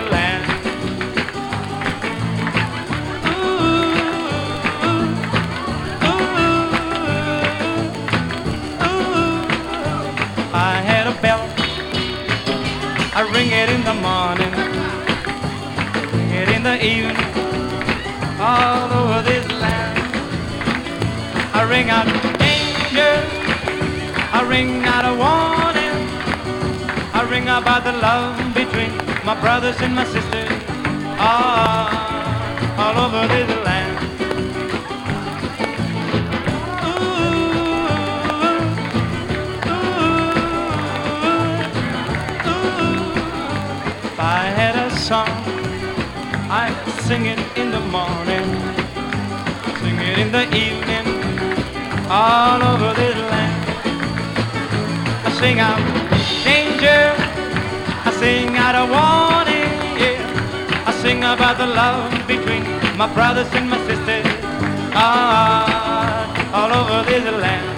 I 13.16 13.22
ring 13.34 13.52
it 13.52 13.70
in 13.70 13.84
the 13.84 13.94
morning, 13.94 14.54
I 14.56 16.12
ring 16.14 16.32
it 16.32 16.50
in 16.50 16.64
the 16.64 16.78
evening, 16.84 17.52
all 18.40 18.92
over 19.02 19.22
this 19.24 19.48
land. 19.52 20.24
I 21.54 21.64
ring 21.70 21.90
out 21.90 22.08
danger, 22.40 23.16
I 24.18 24.46
ring 24.50 24.84
out 24.86 25.06
a 25.06 25.16
warning, 25.16 26.28
I 27.14 27.28
ring 27.30 27.50
about 27.50 27.84
the 27.86 27.94
love 27.94 28.38
between 28.56 28.96
my 29.26 29.40
brothers 29.42 29.78
and 29.82 29.96
my 29.96 30.06
sisters, 30.06 30.52
ah, 31.20 32.14
all 32.78 33.06
over 33.06 33.28
this 33.28 33.50
land. 33.50 33.63
Sing 47.08 47.26
it 47.26 47.40
in 47.58 47.70
the 47.70 47.82
morning, 47.82 48.48
sing 49.82 50.00
it 50.00 50.20
in 50.20 50.32
the 50.32 50.46
evening, 50.56 51.06
all 52.10 52.62
over 52.72 52.94
this 52.94 53.18
land. 53.32 53.64
I 55.28 55.30
sing 55.42 55.60
out 55.60 55.82
danger, 56.46 57.04
I 58.08 58.12
sing 58.22 58.56
out 58.56 58.76
a 58.84 58.86
warning, 58.96 59.74
yeah. 60.00 60.88
I 60.88 60.94
sing 61.02 61.20
about 61.20 61.58
the 61.58 61.68
love 61.68 62.26
between 62.26 62.64
my 62.98 63.14
brothers 63.14 63.50
and 63.54 63.70
my 63.70 63.80
sisters, 63.86 64.26
ah, 64.96 66.54
all 66.54 66.72
over 66.72 67.04
this 67.10 67.26
land. 67.42 67.73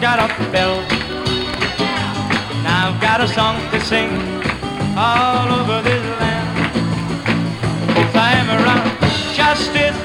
Got 0.00 0.18
a 0.18 0.28
bell. 0.50 0.78
And 2.56 2.66
I've 2.66 3.00
got 3.00 3.20
a 3.20 3.28
song 3.28 3.56
to 3.70 3.80
sing 3.80 4.10
all 4.96 5.48
over 5.48 5.80
this 5.82 6.04
land. 6.20 6.48
It's 7.96 8.14
a 8.14 8.20
hammer 8.20 8.60
of 8.76 8.82
justice. 9.34 9.96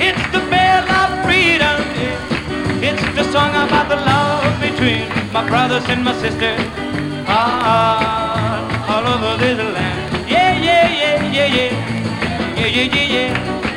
It's 0.00 0.24
the 0.32 0.42
bell 0.50 0.84
of 1.00 1.24
freedom. 1.24 1.80
It's 2.82 3.02
the 3.16 3.24
song 3.32 3.50
about 3.50 3.88
the 3.88 3.96
love 3.96 4.60
between 4.60 5.08
my 5.32 5.46
brothers 5.48 5.84
and 5.88 6.04
my 6.04 6.14
sisters. 6.20 6.60
Ah, 7.26 8.92
all 8.92 9.06
over 9.14 9.38
this 9.38 9.58
land. 9.58 10.28
Yeah, 10.28 10.52
yeah, 10.58 10.88
yeah, 10.90 11.32
yeah, 11.32 11.46
yeah. 11.46 11.92
Yeah, 12.56 12.66
yeah, 12.66 12.94
yeah, 12.94 13.12
yeah. 13.14 13.71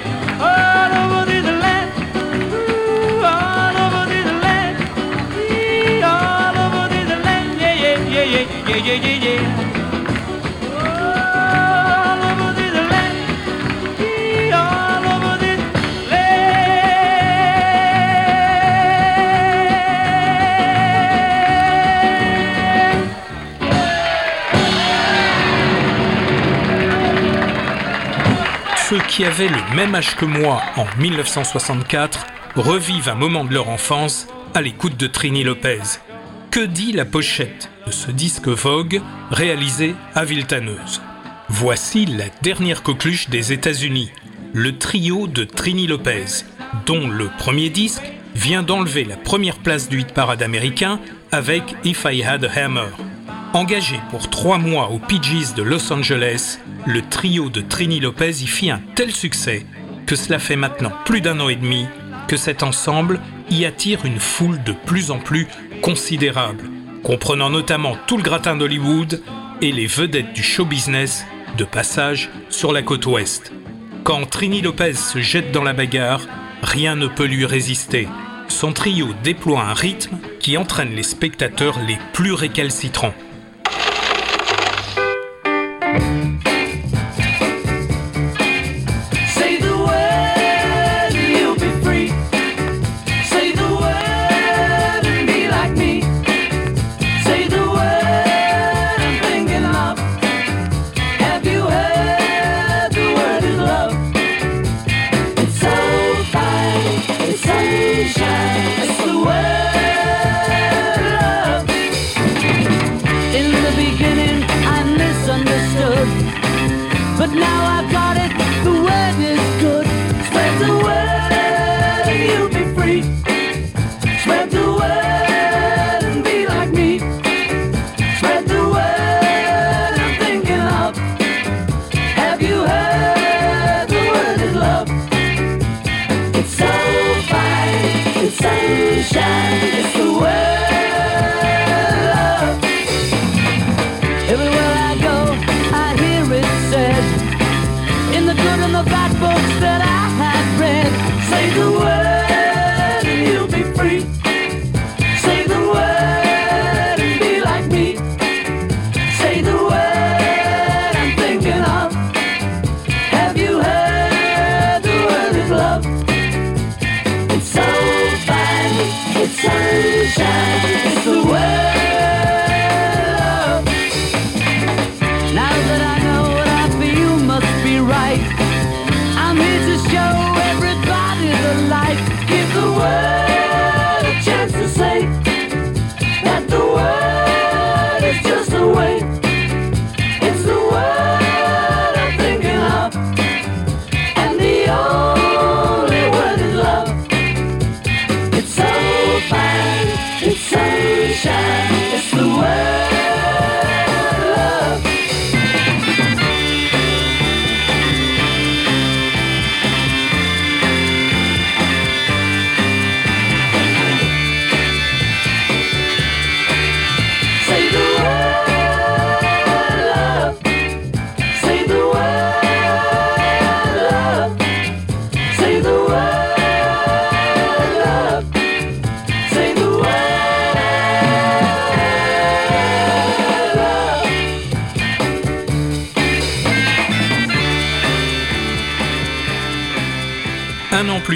ceux 28.95 28.99
qui 29.07 29.25
avaient 29.25 29.47
le 29.47 29.75
même 29.75 29.95
âge 29.95 30.15
que 30.15 30.25
moi 30.25 30.61
en 30.77 30.85
1964 30.99 32.27
revivent 32.55 33.09
un 33.09 33.15
moment 33.15 33.43
de 33.43 33.53
leur 33.53 33.67
enfance 33.69 34.27
à 34.53 34.61
l'écoute 34.61 34.95
de 34.95 35.07
Trini 35.07 35.43
Lopez. 35.43 35.81
Que 36.51 36.59
dit 36.61 36.91
la 36.91 37.03
pochette? 37.03 37.69
De 37.85 37.91
ce 37.91 38.11
disque 38.11 38.47
Vogue 38.47 39.01
réalisé 39.31 39.95
à 40.13 40.25
Villetaneuse 40.25 41.01
Voici 41.49 42.05
la 42.05 42.25
dernière 42.41 42.83
coqueluche 42.83 43.29
des 43.29 43.53
États-Unis, 43.53 44.11
le 44.53 44.77
trio 44.77 45.27
de 45.27 45.43
Trini 45.43 45.85
Lopez, 45.85 46.43
dont 46.85 47.07
le 47.07 47.29
premier 47.37 47.69
disque 47.69 48.03
vient 48.33 48.63
d'enlever 48.63 49.03
la 49.03 49.15
première 49.15 49.59
place 49.59 49.87
du 49.87 50.01
hit 50.01 50.13
parade 50.13 50.41
américain 50.41 50.99
avec 51.31 51.75
If 51.83 52.05
I 52.09 52.23
Had 52.23 52.45
a 52.45 52.65
Hammer. 52.65 52.89
Engagé 53.53 53.99
pour 54.09 54.29
trois 54.29 54.57
mois 54.57 54.89
aux 54.89 54.99
PGs 54.99 55.53
de 55.55 55.63
Los 55.63 55.93
Angeles, 55.93 56.59
le 56.85 57.01
trio 57.07 57.49
de 57.49 57.61
Trini 57.61 57.99
Lopez 57.99 58.41
y 58.41 58.47
fit 58.47 58.71
un 58.71 58.81
tel 58.95 59.11
succès 59.11 59.65
que 60.07 60.15
cela 60.15 60.39
fait 60.39 60.55
maintenant 60.55 60.91
plus 61.05 61.21
d'un 61.21 61.39
an 61.39 61.49
et 61.49 61.55
demi 61.55 61.85
que 62.27 62.37
cet 62.37 62.63
ensemble 62.63 63.19
y 63.49 63.65
attire 63.65 64.05
une 64.05 64.19
foule 64.19 64.61
de 64.63 64.73
plus 64.73 65.11
en 65.11 65.19
plus 65.19 65.47
considérable, 65.81 66.63
comprenant 67.05 67.51
notamment 67.51 67.95
tout 68.07 68.17
le 68.17 68.23
gratin 68.23 68.57
d'Hollywood 68.57 69.21
et 69.61 69.71
les 69.71 69.85
vedettes 69.85 70.33
du 70.33 70.41
show 70.41 70.65
business 70.65 71.23
de 71.55 71.63
passage 71.63 72.31
sur 72.49 72.73
la 72.73 72.81
côte 72.81 73.05
ouest. 73.05 73.53
Quand 74.03 74.25
Trini 74.25 74.61
Lopez 74.61 74.95
se 74.95 75.21
jette 75.21 75.51
dans 75.51 75.63
la 75.63 75.73
bagarre, 75.73 76.21
rien 76.63 76.95
ne 76.95 77.05
peut 77.05 77.27
lui 77.27 77.45
résister. 77.45 78.07
Son 78.47 78.73
trio 78.73 79.09
déploie 79.23 79.61
un 79.61 79.75
rythme 79.75 80.17
qui 80.39 80.57
entraîne 80.57 80.95
les 80.95 81.03
spectateurs 81.03 81.77
les 81.87 81.99
plus 82.11 82.33
récalcitrants. 82.33 83.13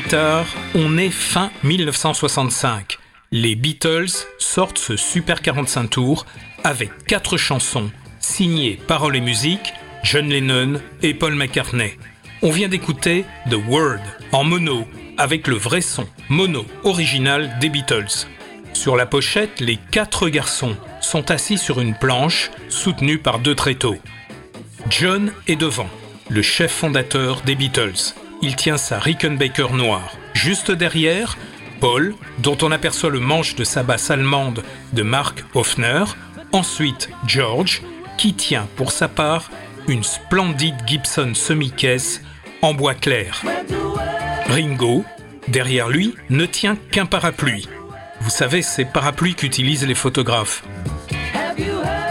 Plus 0.01 0.09
tard, 0.09 0.45
on 0.75 0.97
est 0.97 1.09
fin 1.09 1.51
1965. 1.63 2.99
Les 3.31 3.55
Beatles 3.55 4.27
sortent 4.37 4.77
ce 4.77 4.95
Super 4.95 5.41
45 5.41 5.89
tours 5.89 6.25
avec 6.63 7.05
quatre 7.05 7.35
chansons 7.35 7.91
signées 8.21 8.79
paroles 8.87 9.17
et 9.17 9.21
musique 9.21 9.73
John 10.03 10.29
Lennon 10.29 10.79
et 11.01 11.13
Paul 11.13 11.35
McCartney. 11.35 11.97
On 12.41 12.51
vient 12.51 12.69
d'écouter 12.69 13.25
The 13.49 13.57
Word 13.67 13.99
en 14.31 14.45
mono 14.45 14.87
avec 15.17 15.47
le 15.47 15.55
vrai 15.55 15.81
son 15.81 16.07
mono 16.29 16.65
original 16.85 17.57
des 17.59 17.67
Beatles. 17.67 18.25
Sur 18.71 18.95
la 18.95 19.05
pochette, 19.05 19.59
les 19.59 19.77
quatre 19.91 20.29
garçons 20.29 20.77
sont 21.01 21.29
assis 21.29 21.57
sur 21.57 21.81
une 21.81 21.95
planche 21.95 22.51
soutenue 22.69 23.17
par 23.17 23.39
deux 23.39 23.55
tréteaux. 23.55 23.97
John 24.89 25.33
est 25.47 25.57
devant, 25.57 25.89
le 26.29 26.41
chef 26.41 26.71
fondateur 26.71 27.41
des 27.41 27.55
Beatles. 27.55 28.13
Il 28.41 28.55
tient 28.55 28.77
sa 28.77 28.99
Rickenbacker 28.99 29.73
noire. 29.73 30.13
Juste 30.33 30.71
derrière, 30.71 31.37
Paul, 31.79 32.15
dont 32.39 32.57
on 32.61 32.71
aperçoit 32.71 33.09
le 33.09 33.19
manche 33.19 33.55
de 33.55 33.63
sa 33.63 33.83
basse 33.83 34.09
allemande 34.11 34.63
de 34.93 35.03
Mark 35.03 35.43
Hofner. 35.53 36.03
Ensuite, 36.51 37.09
George, 37.27 37.81
qui 38.17 38.33
tient 38.33 38.67
pour 38.75 38.91
sa 38.91 39.07
part 39.07 39.49
une 39.87 40.03
splendide 40.03 40.75
Gibson 40.85 41.33
semi-caisse 41.33 42.21
en 42.61 42.73
bois 42.73 42.95
clair. 42.95 43.41
Ringo, 44.47 45.03
derrière 45.47 45.89
lui, 45.89 46.15
ne 46.29 46.45
tient 46.45 46.77
qu'un 46.91 47.05
parapluie. 47.05 47.67
Vous 48.21 48.29
savez, 48.29 48.61
ces 48.61 48.85
parapluies 48.85 49.35
qu'utilisent 49.35 49.85
les 49.85 49.95
photographes. 49.95 50.63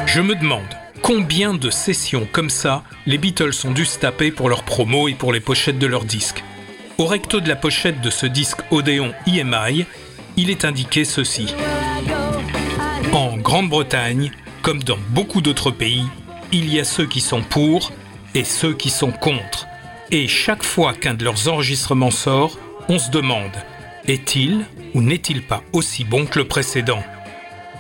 Je 0.07 0.21
me 0.21 0.35
demande 0.35 0.65
combien 1.03 1.55
de 1.55 1.71
sessions 1.71 2.27
comme 2.31 2.51
ça 2.51 2.83
les 3.07 3.19
Beatles 3.19 3.53
ont 3.65 3.73
dû 3.73 3.85
se 3.85 3.99
taper 3.99 4.31
pour 4.31 4.49
leurs 4.49 4.65
promos 4.65 5.09
et 5.09 5.15
pour 5.15 5.33
les 5.33 5.41
pochettes 5.41 5.79
de 5.79 5.87
leurs 5.87 6.05
disques? 6.05 6.45
Au 6.99 7.07
recto 7.07 7.41
de 7.41 7.49
la 7.49 7.57
pochette 7.57 8.01
de 8.01 8.11
ce 8.11 8.27
disque 8.27 8.61
Odéon 8.71 9.13
EMI, 9.27 9.87
il 10.37 10.51
est 10.51 10.65
indiqué 10.65 11.05
ceci. 11.05 11.55
En 13.13 13.37
Grande-Bretagne, 13.37 14.33
comme 14.63 14.83
dans 14.83 14.99
beaucoup 15.11 15.41
d'autres 15.41 15.71
pays, 15.71 16.05
il 16.53 16.73
y 16.73 16.81
a 16.81 16.85
ceux 16.85 17.07
qui 17.07 17.21
sont 17.21 17.43
pour 17.43 17.93
et 18.35 18.45
ceux 18.45 18.75
qui 18.75 18.91
sont 18.91 19.13
contre. 19.13 19.67
Et 20.11 20.29
chaque 20.29 20.63
fois 20.63 20.95
qu'un 20.95 21.15
de 21.15 21.25
leurs 21.25 21.49
enregistrements 21.49 22.11
sort, 22.11 22.59
on 22.89 22.99
se 22.99 23.11
demande 23.11 23.57
est-il 24.07 24.65
ou 24.95 25.03
n'est-il 25.03 25.43
pas 25.43 25.63
aussi 25.73 26.05
bon 26.05 26.25
que 26.25 26.39
le 26.39 26.49
précédent? 26.49 27.03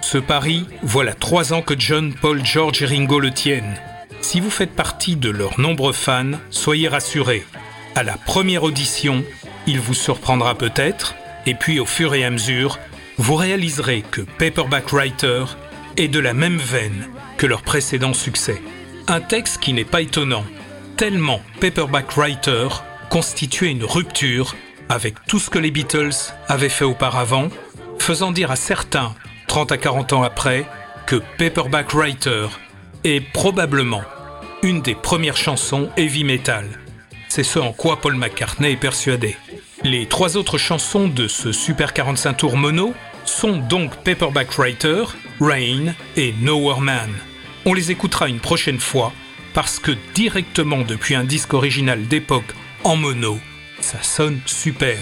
Ce 0.01 0.18
pari, 0.18 0.66
voilà 0.82 1.12
trois 1.12 1.53
ans 1.53 1.62
que 1.62 1.78
John, 1.78 2.14
Paul, 2.14 2.44
George 2.44 2.82
et 2.82 2.86
Ringo 2.86 3.20
le 3.20 3.30
tiennent. 3.30 3.78
Si 4.20 4.40
vous 4.40 4.51
faites 4.51 4.74
partie 4.74 5.16
de 5.16 5.30
leurs 5.30 5.61
nombreux 5.61 5.92
fans, 5.92 6.32
soyez 6.51 6.88
rassurés. 6.88 7.44
À 7.94 8.03
la 8.03 8.16
première 8.16 8.62
audition, 8.62 9.24
il 9.66 9.80
vous 9.80 9.94
surprendra 9.94 10.55
peut-être, 10.55 11.14
et 11.46 11.55
puis 11.55 11.78
au 11.80 11.86
fur 11.86 12.14
et 12.14 12.24
à 12.24 12.30
mesure, 12.30 12.78
vous 13.18 13.34
réaliserez 13.34 14.03
que 14.11 14.22
Paperback 14.22 14.92
Writer 14.92 15.44
est 15.96 16.09
de 16.09 16.20
la 16.20 16.34
même 16.34 16.59
veine 16.59 17.09
que 17.36 17.46
leur 17.46 17.62
précédent 17.62 18.14
succès. 18.14 18.62
Un 19.09 19.20
texte 19.20 19.59
qui 19.59 19.72
n'est 19.72 19.84
pas 19.84 20.01
étonnant, 20.01 20.44
tellement 20.96 21.42
Paperback 21.61 22.16
Writer 22.16 22.68
constituait 23.11 23.70
une 23.70 23.84
rupture 23.84 24.55
avec 24.88 25.14
tout 25.26 25.38
ce 25.38 25.51
que 25.51 25.59
les 25.59 25.70
Beatles 25.70 26.32
avaient 26.49 26.68
fait 26.68 26.84
auparavant, 26.84 27.49
faisant 27.99 28.32
dire 28.32 28.51
à 28.51 28.57
certains, 28.57 29.14
30 29.49 29.72
à 29.72 29.78
40 29.78 30.12
ans 30.12 30.22
après, 30.22 30.66
que 31.07 31.16
Paperback 31.38 31.92
Writer 31.94 32.46
est 33.03 33.20
probablement 33.32 34.03
une 34.62 34.82
des 34.82 34.94
premières 34.94 35.36
chansons 35.36 35.88
heavy 35.96 36.22
metal. 36.22 36.66
C'est 37.28 37.42
ce 37.42 37.59
en 37.59 37.72
quoi 37.72 38.01
Paul 38.01 38.14
McCartney 38.14 38.72
est 38.72 38.76
persuadé. 38.76 39.36
Les 39.84 40.07
trois 40.07 40.36
autres 40.36 40.59
chansons 40.59 41.09
de 41.09 41.28
ce 41.28 41.53
Super 41.53 41.92
45 41.92 42.34
tours 42.34 42.57
mono 42.57 42.94
sont 43.24 43.57
donc 43.57 43.94
Paperback 44.05 44.53
Writer, 44.59 45.05
Rain 45.40 45.94
et 46.16 46.34
Nowhere 46.40 46.80
Man. 46.80 47.11
On 47.64 47.74
les 47.74 47.90
écoutera 47.90 48.28
une 48.28 48.40
prochaine 48.40 48.80
fois 48.80 49.12
parce 49.55 49.78
que 49.78 49.92
directement 50.14 50.82
depuis 50.82 51.14
un 51.14 51.24
disque 51.24 51.55
original 51.55 52.07
d'époque 52.07 52.55
en 52.84 52.96
mono, 52.96 53.38
ça 53.80 54.03
sonne 54.03 54.40
super. 54.46 54.99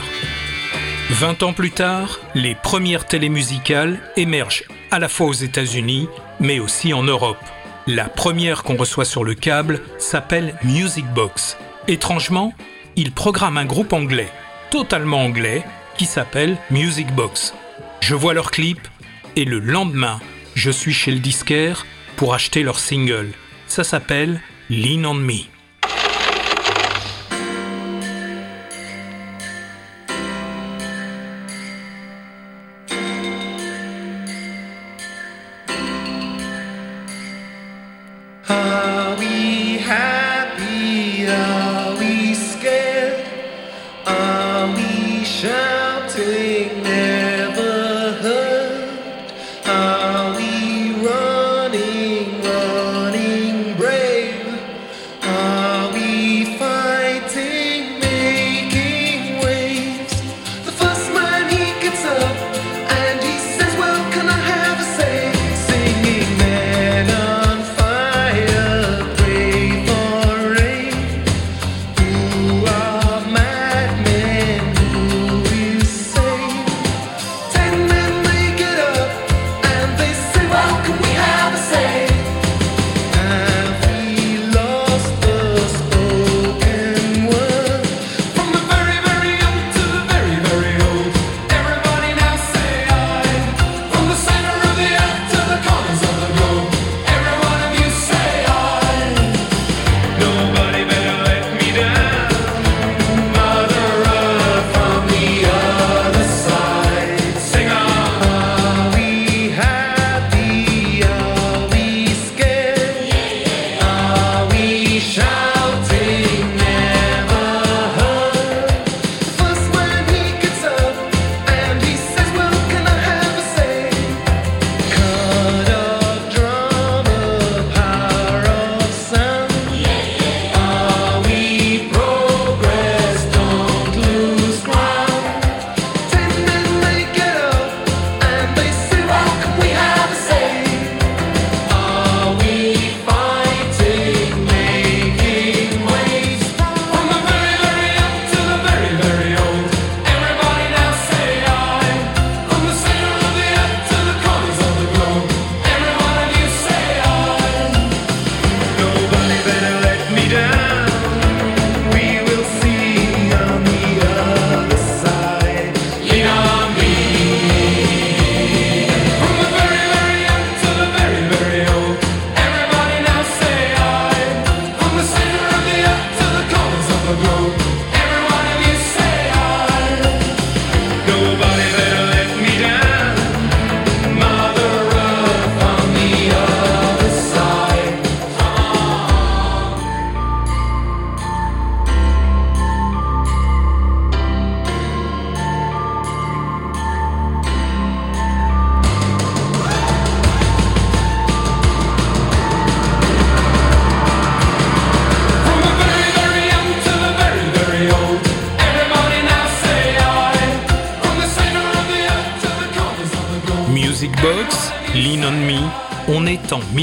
20 1.11 1.45
ans 1.45 1.53
plus 1.53 1.71
tard, 1.71 2.19
les 2.35 2.57
premières 2.57 3.07
télémusicales 3.07 4.01
émergent 4.17 4.65
à 4.91 4.99
la 4.99 5.09
fois 5.09 5.29
aux 5.29 5.33
États-Unis, 5.33 6.09
mais 6.41 6.59
aussi 6.59 6.93
en 6.93 7.05
Europe. 7.05 7.39
La 7.87 8.09
première 8.09 8.65
qu'on 8.65 8.77
reçoit 8.77 9.05
sur 9.05 9.23
le 9.23 9.35
câble 9.35 9.81
s'appelle 9.99 10.57
Music 10.65 11.07
Box. 11.15 11.57
Étrangement, 11.87 12.53
il 12.97 13.13
programme 13.13 13.57
un 13.57 13.65
groupe 13.65 13.93
anglais, 13.93 14.31
totalement 14.71 15.23
anglais, 15.23 15.63
qui 15.97 16.07
s'appelle 16.07 16.57
Music 16.73 17.07
Box. 17.15 17.55
Je 18.01 18.17
vois 18.17 18.35
leur 18.35 18.51
clip 18.51 18.81
et 19.37 19.45
le 19.45 19.61
lendemain, 19.61 20.19
je 20.57 20.73
suis 20.73 20.93
chez 20.93 21.13
le 21.13 21.21
disquaire 21.21 21.87
pour 22.17 22.35
acheter 22.35 22.65
leur 22.65 22.81
single. 22.81 23.31
Ça 23.69 23.85
s'appelle 23.85 24.41
Lean 24.71 25.05
on 25.05 25.15
Me. 25.15 25.56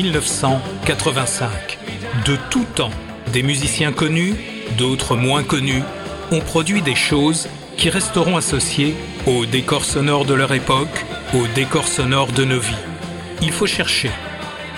1985. 0.03 1.79
De 2.25 2.37
tout 2.49 2.65
temps, 2.75 2.91
des 3.31 3.41
musiciens 3.41 3.93
connus, 3.93 4.35
d'autres 4.77 5.15
moins 5.15 5.43
connus, 5.43 5.81
ont 6.31 6.41
produit 6.41 6.81
des 6.81 6.95
choses 6.95 7.47
qui 7.77 7.89
resteront 7.89 8.35
associées 8.35 8.95
au 9.25 9.45
décor 9.45 9.85
sonore 9.85 10.25
de 10.25 10.33
leur 10.33 10.51
époque, 10.51 11.05
au 11.33 11.47
décor 11.55 11.87
sonore 11.87 12.27
de 12.33 12.43
nos 12.43 12.59
vies. 12.59 12.75
Il 13.41 13.53
faut 13.53 13.65
chercher. 13.65 14.11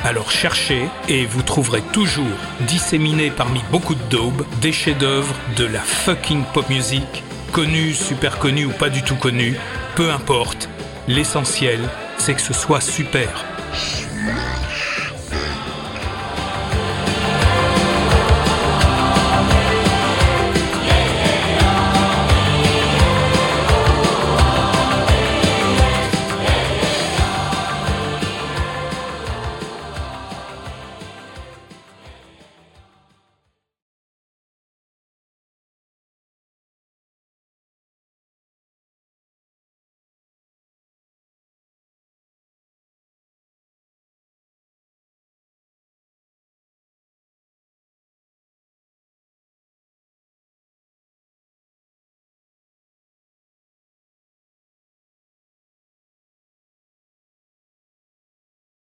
Alors 0.03 0.29
cherchez 0.29 0.87
et 1.09 1.25
vous 1.25 1.41
trouverez 1.41 1.81
toujours 1.91 2.37
disséminés 2.67 3.31
parmi 3.31 3.61
beaucoup 3.71 3.95
de 3.95 4.03
daubes 4.11 4.45
des 4.61 4.71
chefs-d'œuvre 4.71 5.33
de 5.57 5.65
la 5.65 5.81
fucking 5.81 6.43
pop 6.53 6.69
music, 6.69 7.23
connus, 7.51 7.95
super 7.95 8.37
connus 8.37 8.65
ou 8.65 8.71
pas 8.71 8.89
du 8.89 9.01
tout 9.01 9.15
connus, 9.15 9.55
peu 9.95 10.11
importe. 10.11 10.69
L'essentiel, 11.07 11.79
c'est 12.19 12.35
que 12.35 12.41
ce 12.41 12.53
soit 12.53 12.81
super. 12.81 13.43